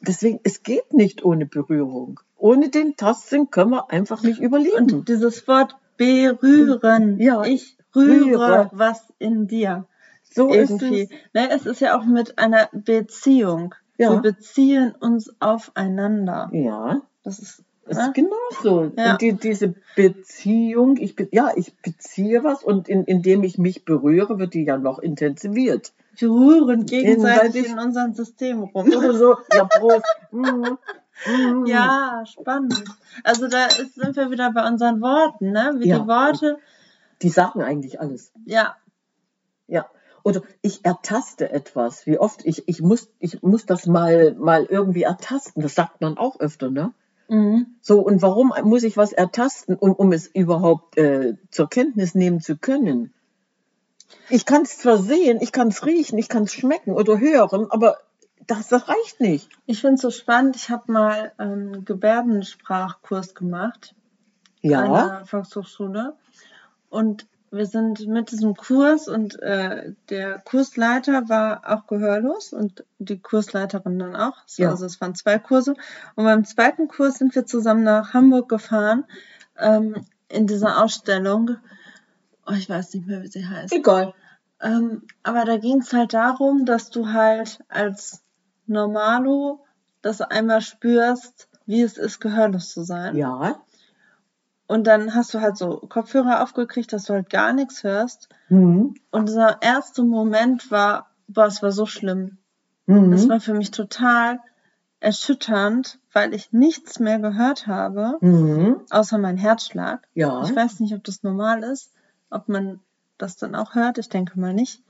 Deswegen, 0.00 0.40
es 0.42 0.62
geht 0.62 0.92
nicht 0.92 1.24
ohne 1.24 1.46
Berührung. 1.46 2.20
Ohne 2.36 2.70
den 2.70 2.96
Tastsinn 2.96 3.50
können 3.50 3.70
wir 3.70 3.90
einfach 3.90 4.22
nicht 4.22 4.40
überleben. 4.40 4.94
Und 4.94 5.08
dieses 5.08 5.46
Wort 5.46 5.76
berühren. 5.96 7.18
Ja, 7.20 7.44
Ich 7.44 7.76
rühre 7.94 8.30
rühre. 8.30 8.70
was 8.72 9.12
in 9.18 9.46
dir. 9.46 9.86
so 10.22 10.52
Irgendwie. 10.52 11.02
ist 11.02 11.12
es. 11.12 11.18
Ne, 11.34 11.50
es 11.50 11.66
ist 11.66 11.80
ja 11.80 11.98
auch 11.98 12.04
mit 12.04 12.38
einer 12.38 12.68
Beziehung. 12.72 13.74
Ja. 14.00 14.12
Wir 14.12 14.20
beziehen 14.32 14.94
uns 14.98 15.30
aufeinander. 15.40 16.48
Ja, 16.52 17.02
Das 17.22 17.38
ist, 17.38 17.62
ne? 17.86 17.90
ist 17.92 18.14
genauso. 18.14 18.92
Ja. 18.96 19.12
Und 19.12 19.20
die, 19.20 19.32
diese 19.34 19.74
Beziehung, 19.96 20.96
ich, 20.96 21.16
be- 21.16 21.28
ja, 21.32 21.50
ich 21.54 21.76
beziehe 21.78 22.42
was 22.44 22.62
und 22.64 22.88
in, 22.88 23.04
indem 23.04 23.42
ich 23.44 23.58
mich 23.58 23.84
berühre, 23.84 24.38
wird 24.38 24.54
die 24.54 24.64
ja 24.64 24.78
noch 24.78 24.98
intensiviert. 25.00 25.92
wir 26.16 26.30
rühren 26.30 26.86
gegenseitig 26.86 27.52
Gegenseitig. 27.52 27.72
in 27.72 27.78
unserem 27.78 28.14
System 28.14 28.62
rum. 28.62 28.86
Oder 28.92 29.12
so, 29.14 29.36
ja, 29.52 29.64
Prost. 29.64 30.04
Mhm. 30.32 30.78
Mhm. 31.26 31.66
Ja, 31.66 32.22
spannend. 32.24 32.82
Also 33.24 33.46
da 33.48 33.66
ist, 33.66 33.94
sind 33.96 34.16
wir 34.16 34.30
wieder 34.30 34.52
bei 34.52 34.66
unseren 34.66 35.02
Worten, 35.02 35.50
ne? 35.52 35.74
Wie 35.78 35.88
Ja. 35.88 35.98
die 35.98 36.06
Worte, 36.06 36.58
Die 37.20 37.28
sagen 37.28 37.60
eigentlich 37.62 38.00
alles. 38.00 38.32
ja, 38.46 38.76
Ja. 39.66 39.84
Oder 40.22 40.42
ich 40.62 40.84
ertaste 40.84 41.50
etwas. 41.50 42.06
Wie 42.06 42.18
oft 42.18 42.44
ich, 42.44 42.68
ich 42.68 42.80
muss, 42.80 43.08
ich 43.18 43.42
muss 43.42 43.66
das 43.66 43.86
mal, 43.86 44.34
mal 44.34 44.64
irgendwie 44.64 45.02
ertasten. 45.02 45.62
Das 45.62 45.74
sagt 45.74 46.00
man 46.00 46.18
auch 46.18 46.40
öfter, 46.40 46.70
ne? 46.70 46.92
mhm. 47.28 47.66
So, 47.80 48.00
und 48.00 48.22
warum 48.22 48.52
muss 48.64 48.82
ich 48.82 48.96
was 48.96 49.12
ertasten, 49.12 49.76
um, 49.76 49.92
um 49.92 50.12
es 50.12 50.26
überhaupt 50.26 50.98
äh, 50.98 51.36
zur 51.50 51.68
Kenntnis 51.68 52.14
nehmen 52.14 52.40
zu 52.40 52.56
können? 52.56 53.12
Ich 54.28 54.44
kann 54.44 54.62
es 54.62 54.78
zwar 54.78 54.98
sehen, 54.98 55.38
ich 55.40 55.52
kann 55.52 55.68
es 55.68 55.86
riechen, 55.86 56.18
ich 56.18 56.28
kann 56.28 56.44
es 56.44 56.52
schmecken 56.52 56.92
oder 56.92 57.18
hören, 57.18 57.70
aber 57.70 57.98
das, 58.46 58.68
das 58.68 58.88
reicht 58.88 59.20
nicht. 59.20 59.48
Ich 59.66 59.80
finde 59.80 59.94
es 59.94 60.00
so 60.00 60.10
spannend. 60.10 60.56
Ich 60.56 60.70
habe 60.70 60.90
mal 60.90 61.32
einen 61.36 61.84
Gebärdensprachkurs 61.84 63.34
gemacht 63.34 63.94
an 64.62 64.70
Ja, 64.70 65.18
der 65.18 65.26
Volkshochschule. 65.26 66.16
Und 66.88 67.26
wir 67.50 67.66
sind 67.66 68.06
mit 68.06 68.30
diesem 68.30 68.54
Kurs 68.54 69.08
und 69.08 69.40
äh, 69.42 69.92
der 70.08 70.38
Kursleiter 70.38 71.28
war 71.28 71.62
auch 71.66 71.86
gehörlos 71.86 72.52
und 72.52 72.84
die 72.98 73.18
Kursleiterin 73.18 73.98
dann 73.98 74.14
auch. 74.14 74.36
So, 74.46 74.62
Ja. 74.62 74.70
Also 74.70 74.86
es 74.86 75.00
waren 75.00 75.14
zwei 75.14 75.38
Kurse. 75.38 75.74
Und 76.14 76.24
beim 76.24 76.44
zweiten 76.44 76.86
Kurs 76.86 77.18
sind 77.18 77.34
wir 77.34 77.46
zusammen 77.46 77.82
nach 77.82 78.14
Hamburg 78.14 78.48
gefahren 78.48 79.04
ähm, 79.58 80.06
in 80.28 80.46
dieser 80.46 80.82
Ausstellung. 80.82 81.56
Oh, 82.46 82.52
ich 82.52 82.68
weiß 82.68 82.94
nicht 82.94 83.06
mehr, 83.06 83.22
wie 83.22 83.28
sie 83.28 83.46
heißt. 83.46 83.72
Egal. 83.72 84.14
Ähm, 84.60 85.02
aber 85.24 85.44
da 85.44 85.56
ging 85.56 85.80
es 85.80 85.92
halt 85.92 86.14
darum, 86.14 86.66
dass 86.66 86.90
du 86.90 87.12
halt 87.12 87.64
als 87.68 88.22
Normalo 88.66 89.64
das 90.02 90.20
einmal 90.20 90.60
spürst, 90.60 91.48
wie 91.66 91.82
es 91.82 91.98
ist, 91.98 92.20
gehörlos 92.20 92.70
zu 92.70 92.84
sein. 92.84 93.16
Ja. 93.16 93.60
Und 94.70 94.86
dann 94.86 95.16
hast 95.16 95.34
du 95.34 95.40
halt 95.40 95.56
so 95.56 95.78
Kopfhörer 95.78 96.44
aufgekriegt, 96.44 96.92
dass 96.92 97.06
du 97.06 97.14
halt 97.14 97.28
gar 97.28 97.52
nichts 97.52 97.82
hörst. 97.82 98.28
Mhm. 98.50 98.94
Und 99.10 99.28
dieser 99.28 99.60
erste 99.62 100.04
Moment 100.04 100.70
war, 100.70 101.10
boah, 101.26 101.46
es 101.46 101.60
war 101.60 101.72
so 101.72 101.86
schlimm. 101.86 102.38
Mhm. 102.86 103.12
Es 103.12 103.28
war 103.28 103.40
für 103.40 103.52
mich 103.54 103.72
total 103.72 104.38
erschütternd, 105.00 105.98
weil 106.12 106.34
ich 106.34 106.52
nichts 106.52 107.00
mehr 107.00 107.18
gehört 107.18 107.66
habe, 107.66 108.18
Mhm. 108.20 108.82
außer 108.90 109.18
mein 109.18 109.38
Herzschlag. 109.38 110.06
Ja. 110.14 110.44
Ich 110.44 110.54
weiß 110.54 110.78
nicht, 110.78 110.94
ob 110.94 111.02
das 111.02 111.24
normal 111.24 111.64
ist, 111.64 111.92
ob 112.30 112.48
man 112.48 112.78
das 113.18 113.36
dann 113.36 113.56
auch 113.56 113.74
hört. 113.74 113.98
Ich 113.98 114.08
denke 114.08 114.38
mal 114.38 114.54
nicht. 114.54 114.84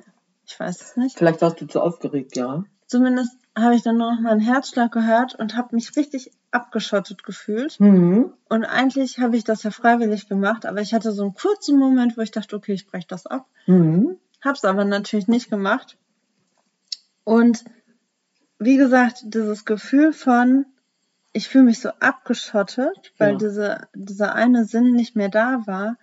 Ich 0.45 0.61
weiß 0.61 0.79
es 0.83 0.97
nicht. 0.99 1.16
Vielleicht 1.16 1.40
warst 1.40 1.59
du 1.59 1.66
zu 1.66 1.81
aufgeregt, 1.81 2.37
ja. 2.37 2.64
Zumindest 2.87 3.33
habe 3.57 3.75
ich 3.77 3.83
dann 3.83 3.97
nur 3.97 4.12
noch 4.12 4.21
meinen 4.21 4.40
Herzschlag 4.40 4.93
gehört 4.93 5.37
und 5.37 5.57
habe 5.57 5.75
mich 5.75 5.97
richtig 5.97 6.33
abgeschottet 6.52 7.22
gefühlt. 7.22 7.78
Mhm. 7.80 8.32
Und 8.48 8.64
eigentlich 8.64 9.18
habe 9.18 9.36
ich 9.36 9.44
das 9.44 9.62
ja 9.62 9.70
freiwillig 9.70 10.28
gemacht, 10.28 10.66
aber 10.66 10.80
ich 10.80 10.92
hatte 10.94 11.12
so 11.12 11.22
einen 11.22 11.34
kurzen 11.34 11.78
Moment, 11.78 12.16
wo 12.16 12.20
ich 12.22 12.30
dachte, 12.30 12.56
okay, 12.56 12.72
ich 12.72 12.86
breche 12.86 13.06
das 13.08 13.26
ab. 13.26 13.46
Mhm. 13.66 14.16
Hab's 14.42 14.64
aber 14.64 14.84
natürlich 14.84 15.28
nicht 15.28 15.50
gemacht. 15.50 15.96
Und 17.24 17.64
wie 18.58 18.76
gesagt, 18.76 19.22
dieses 19.24 19.64
Gefühl 19.64 20.12
von, 20.12 20.66
ich 21.32 21.48
fühle 21.48 21.64
mich 21.64 21.80
so 21.80 21.90
abgeschottet, 22.00 23.12
weil 23.18 23.32
Ja. 23.32 23.36
diese, 23.38 23.88
dieser 23.94 24.34
eine 24.34 24.64
Sinn 24.64 24.92
nicht 24.92 25.14
mehr 25.16 25.28
da 25.28 25.62
war. 25.66 25.96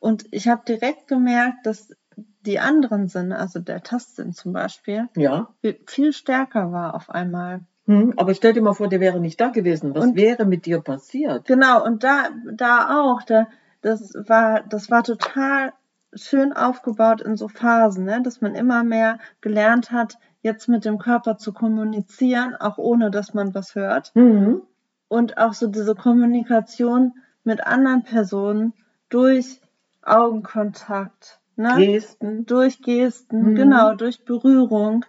Und 0.00 0.24
ich 0.30 0.48
habe 0.48 0.62
direkt 0.66 1.08
gemerkt, 1.08 1.66
dass 1.66 1.94
die 2.40 2.58
anderen 2.58 3.08
Sinne, 3.08 3.38
also 3.38 3.60
der 3.60 3.82
Tastsinn 3.82 4.32
zum 4.32 4.52
Beispiel, 4.52 5.08
Ja. 5.16 5.54
viel 5.86 6.12
stärker 6.12 6.72
war 6.72 6.94
auf 6.94 7.10
einmal. 7.10 7.60
Mhm. 7.86 8.14
Aber 8.16 8.34
stell 8.34 8.52
dir 8.52 8.62
mal 8.62 8.74
vor, 8.74 8.88
der 8.88 9.00
wäre 9.00 9.20
nicht 9.20 9.40
da 9.40 9.48
gewesen. 9.48 9.94
Was 9.94 10.04
Und- 10.04 10.16
wäre 10.16 10.44
mit 10.44 10.66
dir 10.66 10.80
passiert? 10.80 11.46
Genau, 11.46 11.84
und 11.84 12.04
da, 12.04 12.28
da 12.52 13.00
auch, 13.02 13.22
da, 13.22 13.48
das 13.80 14.14
war, 14.14 14.62
das 14.62 14.90
war 14.90 15.02
total 15.02 15.72
schön 16.14 16.52
aufgebaut 16.52 17.20
in 17.22 17.36
so 17.36 17.48
Phasen, 17.48 18.04
ne? 18.04 18.20
dass 18.22 18.40
man 18.40 18.54
immer 18.54 18.84
mehr 18.84 19.18
gelernt 19.40 19.90
hat, 19.90 20.18
jetzt 20.42 20.68
mit 20.68 20.84
dem 20.84 20.98
Körper 20.98 21.38
zu 21.38 21.52
kommunizieren, 21.52 22.54
auch 22.54 22.78
ohne 22.78 23.10
dass 23.10 23.34
man 23.34 23.54
was 23.54 23.74
hört. 23.74 24.12
Mhm. 24.14 24.62
Und 25.08 25.38
auch 25.38 25.52
so 25.54 25.66
diese 25.68 25.94
Kommunikation 25.94 27.14
mit 27.44 27.66
anderen 27.66 28.02
Personen 28.04 28.72
durch 29.08 29.60
Augenkontakt, 30.02 31.40
ne? 31.56 31.74
Gesten. 31.76 32.46
durch 32.46 32.82
Gesten, 32.82 33.50
Mhm. 33.52 33.54
genau, 33.54 33.94
durch 33.94 34.24
Berührung. 34.24 35.04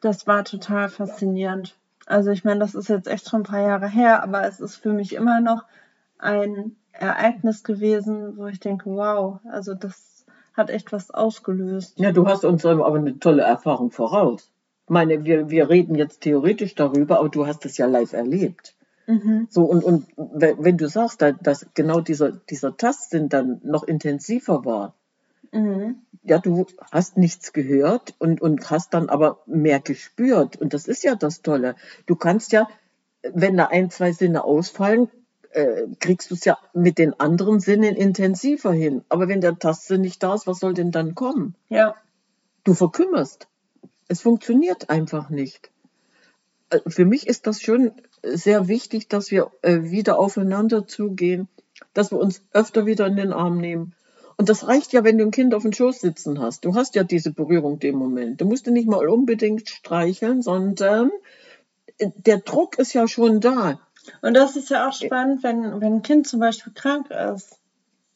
Das 0.00 0.26
war 0.26 0.44
total 0.44 0.88
faszinierend. 0.88 1.76
Also 2.06 2.30
ich 2.30 2.44
meine, 2.44 2.60
das 2.60 2.74
ist 2.74 2.88
jetzt 2.88 3.08
echt 3.08 3.28
schon 3.28 3.40
ein 3.40 3.44
paar 3.44 3.60
Jahre 3.62 3.88
her, 3.88 4.22
aber 4.22 4.46
es 4.46 4.60
ist 4.60 4.76
für 4.76 4.92
mich 4.92 5.14
immer 5.14 5.40
noch 5.40 5.64
ein 6.18 6.76
Ereignis 6.92 7.62
gewesen, 7.64 8.36
wo 8.36 8.46
ich 8.46 8.60
denke, 8.60 8.86
wow, 8.90 9.40
also 9.50 9.74
das 9.74 10.24
hat 10.54 10.70
echt 10.70 10.92
was 10.92 11.10
ausgelöst. 11.10 11.98
Ja, 11.98 12.12
du 12.12 12.26
hast 12.26 12.44
uns 12.44 12.64
aber 12.64 12.94
eine 12.94 13.18
tolle 13.18 13.42
Erfahrung 13.42 13.90
voraus. 13.90 14.50
Ich 14.86 14.90
meine, 14.90 15.24
wir, 15.24 15.50
wir 15.50 15.68
reden 15.68 15.96
jetzt 15.96 16.20
theoretisch 16.22 16.74
darüber, 16.76 17.18
aber 17.18 17.28
du 17.28 17.46
hast 17.46 17.66
es 17.66 17.76
ja 17.76 17.86
live 17.86 18.12
erlebt. 18.12 18.74
Mhm. 19.08 19.48
So, 19.50 19.64
und, 19.64 19.84
und 19.84 20.06
wenn 20.16 20.76
du 20.78 20.88
sagst, 20.88 21.20
da- 21.20 21.32
dass 21.32 21.66
genau 21.74 22.00
dieser, 22.00 22.32
dieser 22.32 22.76
Tastsinn 22.76 23.28
dann 23.28 23.60
noch 23.64 23.82
intensiver 23.82 24.64
war, 24.64 24.94
Mhm. 25.52 26.02
Ja, 26.26 26.38
du 26.38 26.66
hast 26.90 27.16
nichts 27.16 27.52
gehört 27.52 28.14
und, 28.18 28.40
und 28.40 28.70
hast 28.70 28.94
dann 28.94 29.08
aber 29.08 29.40
mehr 29.46 29.80
gespürt. 29.80 30.56
Und 30.56 30.74
das 30.74 30.86
ist 30.88 31.04
ja 31.04 31.14
das 31.14 31.42
Tolle. 31.42 31.76
Du 32.06 32.16
kannst 32.16 32.52
ja, 32.52 32.68
wenn 33.22 33.56
da 33.56 33.66
ein, 33.66 33.90
zwei 33.90 34.12
Sinne 34.12 34.44
ausfallen, 34.44 35.08
äh, 35.50 35.84
kriegst 36.00 36.30
du 36.30 36.34
es 36.34 36.44
ja 36.44 36.58
mit 36.74 36.98
den 36.98 37.18
anderen 37.18 37.60
Sinnen 37.60 37.96
intensiver 37.96 38.72
hin. 38.72 39.04
Aber 39.08 39.28
wenn 39.28 39.40
der 39.40 39.58
Tastsinn 39.58 40.02
nicht 40.02 40.22
da 40.22 40.34
ist, 40.34 40.46
was 40.46 40.58
soll 40.58 40.74
denn 40.74 40.90
dann 40.90 41.14
kommen? 41.14 41.54
Ja, 41.68 41.94
Du 42.66 42.74
verkümmerst. 42.74 43.46
Es 44.08 44.22
funktioniert 44.22 44.90
einfach 44.90 45.30
nicht. 45.30 45.70
Äh, 46.70 46.80
Für 46.88 47.04
mich 47.04 47.28
ist 47.28 47.46
das 47.46 47.62
schon 47.62 47.92
sehr 48.24 48.66
wichtig, 48.66 49.06
dass 49.08 49.30
wir 49.30 49.52
äh, 49.62 49.82
wieder 49.82 50.18
aufeinander 50.18 50.84
zugehen, 50.84 51.46
dass 51.94 52.10
wir 52.10 52.18
uns 52.18 52.42
öfter 52.52 52.84
wieder 52.84 53.06
in 53.06 53.14
den 53.14 53.32
Arm 53.32 53.58
nehmen. 53.58 53.94
Und 54.38 54.48
das 54.50 54.68
reicht 54.68 54.92
ja, 54.92 55.02
wenn 55.02 55.16
du 55.18 55.24
ein 55.24 55.30
Kind 55.30 55.54
auf 55.54 55.62
dem 55.62 55.72
Schoß 55.72 56.00
sitzen 56.00 56.40
hast. 56.40 56.64
Du 56.64 56.74
hast 56.74 56.94
ja 56.94 57.04
diese 57.04 57.32
Berührung 57.32 57.78
dem 57.78 57.96
Moment. 57.96 58.40
Du 58.40 58.44
musst 58.44 58.66
ihn 58.66 58.74
nicht 58.74 58.88
mal 58.88 59.08
unbedingt 59.08 59.68
streicheln, 59.68 60.42
sondern 60.42 61.10
äh, 61.98 62.10
der 62.16 62.38
Druck 62.38 62.78
ist 62.78 62.92
ja 62.92 63.08
schon 63.08 63.40
da. 63.40 63.80
und 64.22 64.34
das 64.34 64.56
ist 64.56 64.68
ja 64.70 64.88
auch 64.88 64.92
spannend, 64.92 65.42
wenn, 65.42 65.80
wenn 65.80 65.94
ein 65.94 66.02
Kind 66.02 66.26
zum 66.28 66.40
Beispiel 66.40 66.72
krank 66.74 67.10
ist, 67.10 67.58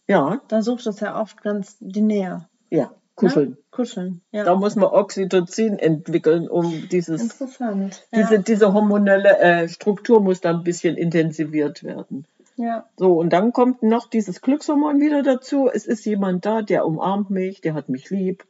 Ja, 0.08 0.40
dann 0.48 0.62
sucht 0.62 0.86
es 0.86 1.00
ja 1.00 1.18
oft 1.20 1.42
ganz 1.42 1.76
die 1.80 2.02
Nähe. 2.02 2.46
ja, 2.68 2.90
kuscheln. 3.14 3.50
Ne? 3.50 3.56
Kuscheln, 3.70 4.20
ja. 4.30 4.44
Da 4.44 4.54
muss 4.56 4.76
man 4.76 4.90
Oxytocin 4.90 5.78
entwickeln, 5.78 6.48
um 6.48 6.88
dieses 6.90 7.22
Interessant. 7.22 8.06
Diese, 8.14 8.34
Ja. 8.34 8.42
diese 8.42 8.72
hormonelle 8.74 9.38
äh, 9.38 9.68
Struktur 9.68 10.20
muss 10.20 10.40
da 10.42 10.50
ein 10.50 10.64
bisschen 10.64 10.96
intensiviert 10.98 11.82
werden. 11.82 12.26
Ja. 12.60 12.88
So, 12.96 13.18
und 13.18 13.32
dann 13.32 13.52
kommt 13.52 13.82
noch 13.82 14.08
dieses 14.08 14.40
Glückshormon 14.40 15.00
wieder 15.00 15.22
dazu. 15.22 15.68
Es 15.72 15.86
ist 15.86 16.04
jemand 16.04 16.44
da, 16.46 16.62
der 16.62 16.86
umarmt 16.86 17.30
mich, 17.30 17.60
der 17.60 17.74
hat 17.74 17.88
mich 17.88 18.10
lieb. 18.10 18.44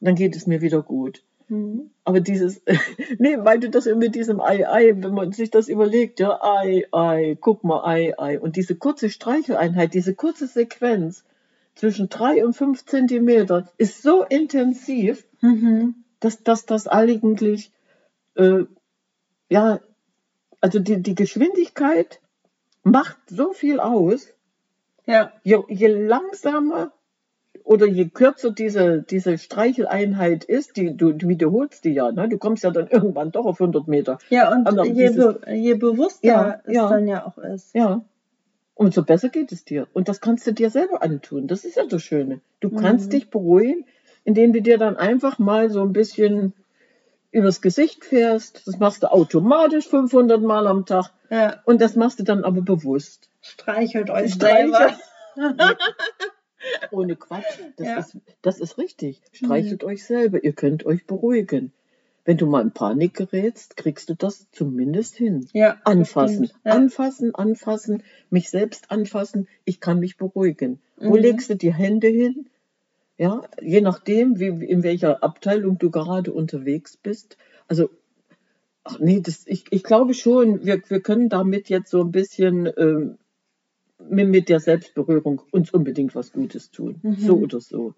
Dann 0.00 0.14
geht 0.14 0.36
es 0.36 0.46
mir 0.46 0.60
wieder 0.60 0.82
gut. 0.82 1.22
Mhm. 1.48 1.90
Aber 2.04 2.20
dieses, 2.20 2.62
nee, 3.18 3.36
weil 3.38 3.60
du 3.60 3.70
das 3.70 3.86
mit 3.86 4.14
diesem 4.14 4.40
Ei, 4.40 4.68
Ei, 4.68 4.94
wenn 4.96 5.14
man 5.14 5.32
sich 5.32 5.50
das 5.50 5.68
überlegt, 5.68 6.20
ja, 6.20 6.40
Ei, 6.42 6.86
Ei, 6.92 7.36
guck 7.40 7.64
mal, 7.64 7.84
Ei, 7.84 8.14
Ei. 8.18 8.38
Und 8.40 8.56
diese 8.56 8.76
kurze 8.76 9.10
Streicheleinheit, 9.10 9.94
diese 9.94 10.14
kurze 10.14 10.46
Sequenz 10.46 11.24
zwischen 11.74 12.08
drei 12.08 12.44
und 12.44 12.54
fünf 12.54 12.84
Zentimeter 12.84 13.68
ist 13.78 14.02
so 14.02 14.22
intensiv, 14.24 15.24
Mhm. 15.40 15.96
dass, 16.20 16.42
dass 16.44 16.66
das 16.66 16.86
eigentlich, 16.86 17.72
äh, 18.36 18.64
ja, 19.50 19.80
also 20.60 20.78
die, 20.78 21.02
die 21.02 21.16
Geschwindigkeit 21.16 22.20
macht 22.84 23.18
so 23.28 23.52
viel 23.52 23.80
aus. 23.80 24.28
Ja. 25.06 25.32
Je, 25.42 25.58
je 25.68 25.88
langsamer 25.88 26.92
oder 27.64 27.86
je 27.86 28.08
kürzer 28.08 28.50
diese, 28.52 29.02
diese 29.02 29.38
Streicheleinheit 29.38 30.44
ist, 30.44 30.76
die, 30.76 30.96
du, 30.96 31.12
du 31.12 31.28
wiederholst 31.28 31.84
die 31.84 31.90
ja, 31.92 32.10
ne? 32.10 32.28
du 32.28 32.38
kommst 32.38 32.64
ja 32.64 32.70
dann 32.70 32.88
irgendwann 32.88 33.30
doch 33.30 33.44
auf 33.44 33.60
100 33.60 33.86
Meter. 33.88 34.18
Ja, 34.30 34.50
und 34.52 34.66
Aber 34.66 34.84
je, 34.86 35.08
dieses- 35.08 35.40
be 35.40 35.52
je 35.52 35.74
bewusster 35.74 36.26
Ja, 36.26 36.60
es 36.64 36.74
ja. 36.74 36.88
dann 36.88 37.06
ja 37.06 37.26
auch 37.26 37.38
ist. 37.38 37.74
Ja. 37.74 38.04
Umso 38.74 39.02
besser 39.02 39.28
geht 39.28 39.52
es 39.52 39.64
dir. 39.64 39.86
Und 39.92 40.08
das 40.08 40.20
kannst 40.20 40.46
du 40.46 40.52
dir 40.52 40.70
selber 40.70 41.02
antun. 41.02 41.46
Das 41.46 41.64
ist 41.64 41.76
ja 41.76 41.84
das 41.86 42.02
Schöne. 42.02 42.40
Du 42.60 42.70
kannst 42.70 43.06
Mhm. 43.06 43.10
dich 43.10 43.30
beruhigen, 43.30 43.84
indem 44.24 44.52
du 44.52 44.62
dir 44.62 44.78
dann 44.78 44.96
einfach 44.96 45.38
mal 45.38 45.68
so 45.70 45.82
ein 45.82 45.92
bisschen 45.92 46.52
übers 47.32 47.60
Gesicht 47.60 48.04
fährst. 48.04 48.66
Das 48.66 48.78
machst 48.78 49.02
du 49.02 49.10
automatisch 49.10 49.88
500 49.88 50.40
Mal 50.42 50.66
am 50.68 50.86
Tag. 50.86 51.10
Ja. 51.30 51.60
Und 51.64 51.80
das 51.80 51.96
machst 51.96 52.20
du 52.20 52.22
dann 52.24 52.44
aber 52.44 52.62
bewusst. 52.62 53.28
Streichelt 53.40 54.10
euch 54.10 54.34
Streichelt- 54.34 54.76
selber. 54.76 54.96
Ohne 56.92 57.16
Quatsch. 57.16 57.58
Das, 57.76 57.86
Ja. 57.86 57.98
ist, 57.98 58.16
das 58.42 58.60
ist 58.60 58.78
richtig. 58.78 59.20
Streichelt 59.32 59.82
euch 59.82 60.04
selber. 60.04 60.44
Ihr 60.44 60.52
könnt 60.52 60.86
euch 60.86 61.06
beruhigen. 61.06 61.72
Wenn 62.24 62.36
du 62.36 62.46
mal 62.46 62.62
in 62.62 62.70
Panik 62.70 63.14
gerätst, 63.14 63.76
kriegst 63.76 64.08
du 64.08 64.14
das 64.14 64.46
zumindest 64.52 65.16
hin. 65.16 65.48
Ja. 65.52 65.78
Anfassen. 65.82 66.50
Ja. 66.64 66.72
anfassen, 66.72 67.34
anfassen, 67.34 68.04
mich 68.30 68.48
selbst 68.48 68.92
anfassen. 68.92 69.48
Ich 69.64 69.80
kann 69.80 69.98
mich 69.98 70.16
beruhigen. 70.18 70.80
Wo 70.98 71.16
Mhm. 71.16 71.20
legst 71.22 71.50
du 71.50 71.56
die 71.56 71.74
Hände 71.74 72.06
hin? 72.06 72.48
Ja, 73.22 73.42
je 73.60 73.80
nachdem, 73.80 74.40
wie, 74.40 74.48
in 74.66 74.82
welcher 74.82 75.22
Abteilung 75.22 75.78
du 75.78 75.90
gerade 75.92 76.32
unterwegs 76.32 76.96
bist. 76.96 77.36
Also, 77.68 77.88
ach 78.82 78.98
nee, 78.98 79.20
das, 79.20 79.46
ich, 79.46 79.64
ich 79.70 79.84
glaube 79.84 80.12
schon, 80.14 80.64
wir, 80.66 80.82
wir 80.88 81.00
können 81.00 81.28
damit 81.28 81.68
jetzt 81.68 81.90
so 81.92 82.00
ein 82.00 82.10
bisschen 82.10 82.68
ähm, 82.76 83.18
mit, 84.08 84.28
mit 84.28 84.48
der 84.48 84.58
Selbstberührung 84.58 85.40
uns 85.52 85.70
unbedingt 85.70 86.16
was 86.16 86.32
Gutes 86.32 86.72
tun. 86.72 86.98
Mhm. 87.02 87.14
So 87.14 87.36
oder 87.36 87.60
so. 87.60 87.94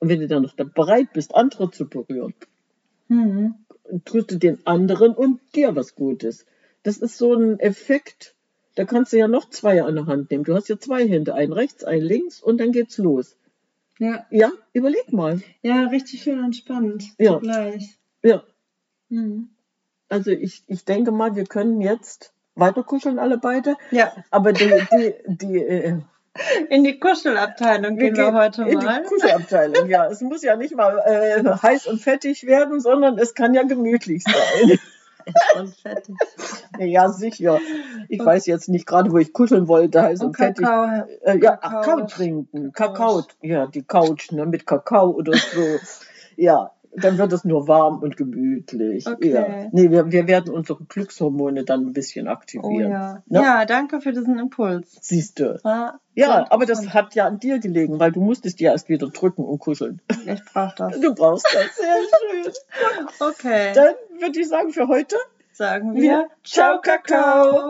Und 0.00 0.08
wenn 0.08 0.18
du 0.18 0.26
dann 0.26 0.42
noch 0.42 0.56
da 0.56 0.64
bereit 0.64 1.12
bist, 1.12 1.36
andere 1.36 1.70
zu 1.70 1.88
berühren, 1.88 2.34
Mhm. 3.08 3.54
tust 4.04 4.32
du 4.32 4.36
den 4.36 4.66
anderen 4.66 5.14
und 5.14 5.40
dir 5.54 5.76
was 5.76 5.94
Gutes. 5.94 6.44
Das 6.82 6.98
ist 6.98 7.18
so 7.18 7.34
ein 7.34 7.60
Effekt, 7.60 8.34
da 8.74 8.84
kannst 8.84 9.12
du 9.12 9.16
ja 9.18 9.28
noch 9.28 9.48
zwei 9.48 9.84
an 9.84 9.94
der 9.94 10.06
Hand 10.06 10.32
nehmen. 10.32 10.42
Du 10.42 10.56
hast 10.56 10.68
ja 10.68 10.76
zwei 10.76 11.06
Hände, 11.06 11.34
ein 11.34 11.52
rechts, 11.52 11.84
ein 11.84 12.02
links 12.02 12.42
und 12.42 12.58
dann 12.58 12.72
geht's 12.72 12.98
los. 12.98 13.36
Ja. 13.98 14.26
Ja, 14.30 14.50
überleg 14.72 15.12
mal. 15.12 15.40
Ja, 15.62 15.84
richtig 15.86 16.22
schön 16.22 16.42
entspannt. 16.42 17.04
Ja. 17.18 17.34
Zugleich. 17.34 17.98
Ja. 18.22 18.42
Mhm. 19.08 19.50
Also 20.08 20.30
ich, 20.30 20.64
ich 20.66 20.84
denke 20.84 21.12
mal, 21.12 21.34
wir 21.34 21.44
können 21.44 21.80
jetzt 21.80 22.32
weiter 22.54 22.82
kuscheln, 22.82 23.18
alle 23.18 23.38
beide. 23.38 23.76
Ja. 23.90 24.12
Aber 24.30 24.52
die, 24.52 24.68
die, 24.92 25.14
die, 25.26 25.58
äh, 25.58 25.98
In 26.70 26.84
die 26.84 26.98
Kuschelabteilung 26.98 27.96
gehen 27.96 28.16
wir 28.16 28.24
gehen 28.24 28.34
heute 28.34 28.62
in 28.62 28.78
mal. 28.78 29.02
die 29.02 29.08
Kuschelabteilung. 29.08 29.88
Ja, 29.88 30.06
es 30.06 30.20
muss 30.20 30.42
ja 30.42 30.56
nicht 30.56 30.74
mal 30.74 30.98
äh, 30.98 31.42
heiß 31.44 31.86
und 31.86 32.00
fettig 32.00 32.46
werden, 32.46 32.80
sondern 32.80 33.18
es 33.18 33.34
kann 33.34 33.54
ja 33.54 33.62
gemütlich 33.62 34.24
sein. 34.24 34.78
Und 35.58 35.74
fertig. 35.74 36.14
ja, 36.78 37.08
sicher. 37.08 37.58
Ich 38.08 38.24
weiß 38.24 38.46
jetzt 38.46 38.68
nicht 38.68 38.86
gerade, 38.86 39.10
wo 39.10 39.18
ich 39.18 39.32
kuscheln 39.32 39.68
wollte, 39.68 40.02
heiß 40.02 40.20
und, 40.20 40.28
Und 40.28 40.36
fettig. 40.36 40.64
Kakao. 40.64 41.06
Äh, 41.22 41.38
ja, 41.38 41.56
Kakao. 41.56 41.80
Kakao 41.80 42.06
trinken. 42.06 42.72
Kakao. 42.72 43.22
Kakao, 43.22 43.26
ja, 43.42 43.66
die 43.66 43.82
Couch, 43.82 44.30
ne, 44.32 44.46
mit 44.46 44.66
Kakao 44.66 45.10
oder 45.10 45.32
so. 45.32 45.78
ja, 46.36 46.70
dann 46.96 47.18
wird 47.18 47.32
es 47.32 47.44
nur 47.44 47.68
warm 47.68 47.98
und 48.00 48.16
gemütlich. 48.16 49.06
Okay. 49.06 49.30
Ja. 49.32 49.68
Nee, 49.72 49.90
wir, 49.90 50.10
wir 50.10 50.26
werden 50.26 50.52
unsere 50.54 50.84
Glückshormone 50.84 51.64
dann 51.64 51.86
ein 51.86 51.92
bisschen 51.92 52.26
Oh 52.28 52.30
aktivieren. 52.32 52.90
ja. 52.90 53.22
Ne? 53.26 53.40
Ja, 53.42 53.64
danke 53.64 54.00
für 54.00 54.12
diesen 54.12 54.38
Impuls. 54.38 54.96
Siehst 55.00 55.38
du. 55.40 55.58
Ja, 55.64 55.98
sehr 56.14 56.52
aber 56.52 56.64
das 56.66 56.88
hat 56.94 57.14
ja 57.14 57.26
an 57.26 57.38
dir 57.38 57.58
gelegen, 57.58 58.00
weil 58.00 58.12
du 58.12 58.20
musstest 58.20 58.60
ja 58.60 58.72
erst 58.72 58.88
wieder 58.88 59.08
drücken 59.08 59.44
und 59.44 59.58
kuscheln. 59.58 60.00
Ich 60.26 60.42
brauch 60.52 60.74
das. 60.74 60.98
Du 61.00 61.14
brauchst 61.14 61.46
das. 61.54 61.76
Sehr 61.76 61.94
schön. 62.42 62.52
Okay. 63.20 63.72
Dann 63.74 63.94
würde 64.20 64.40
ich 64.40 64.48
sagen, 64.48 64.70
für 64.70 64.88
heute 64.88 65.16
sagen 65.52 65.94
Ja. 65.96 66.02
wir 66.02 66.28
Ciao, 66.44 66.80
Kakao. 66.80 67.64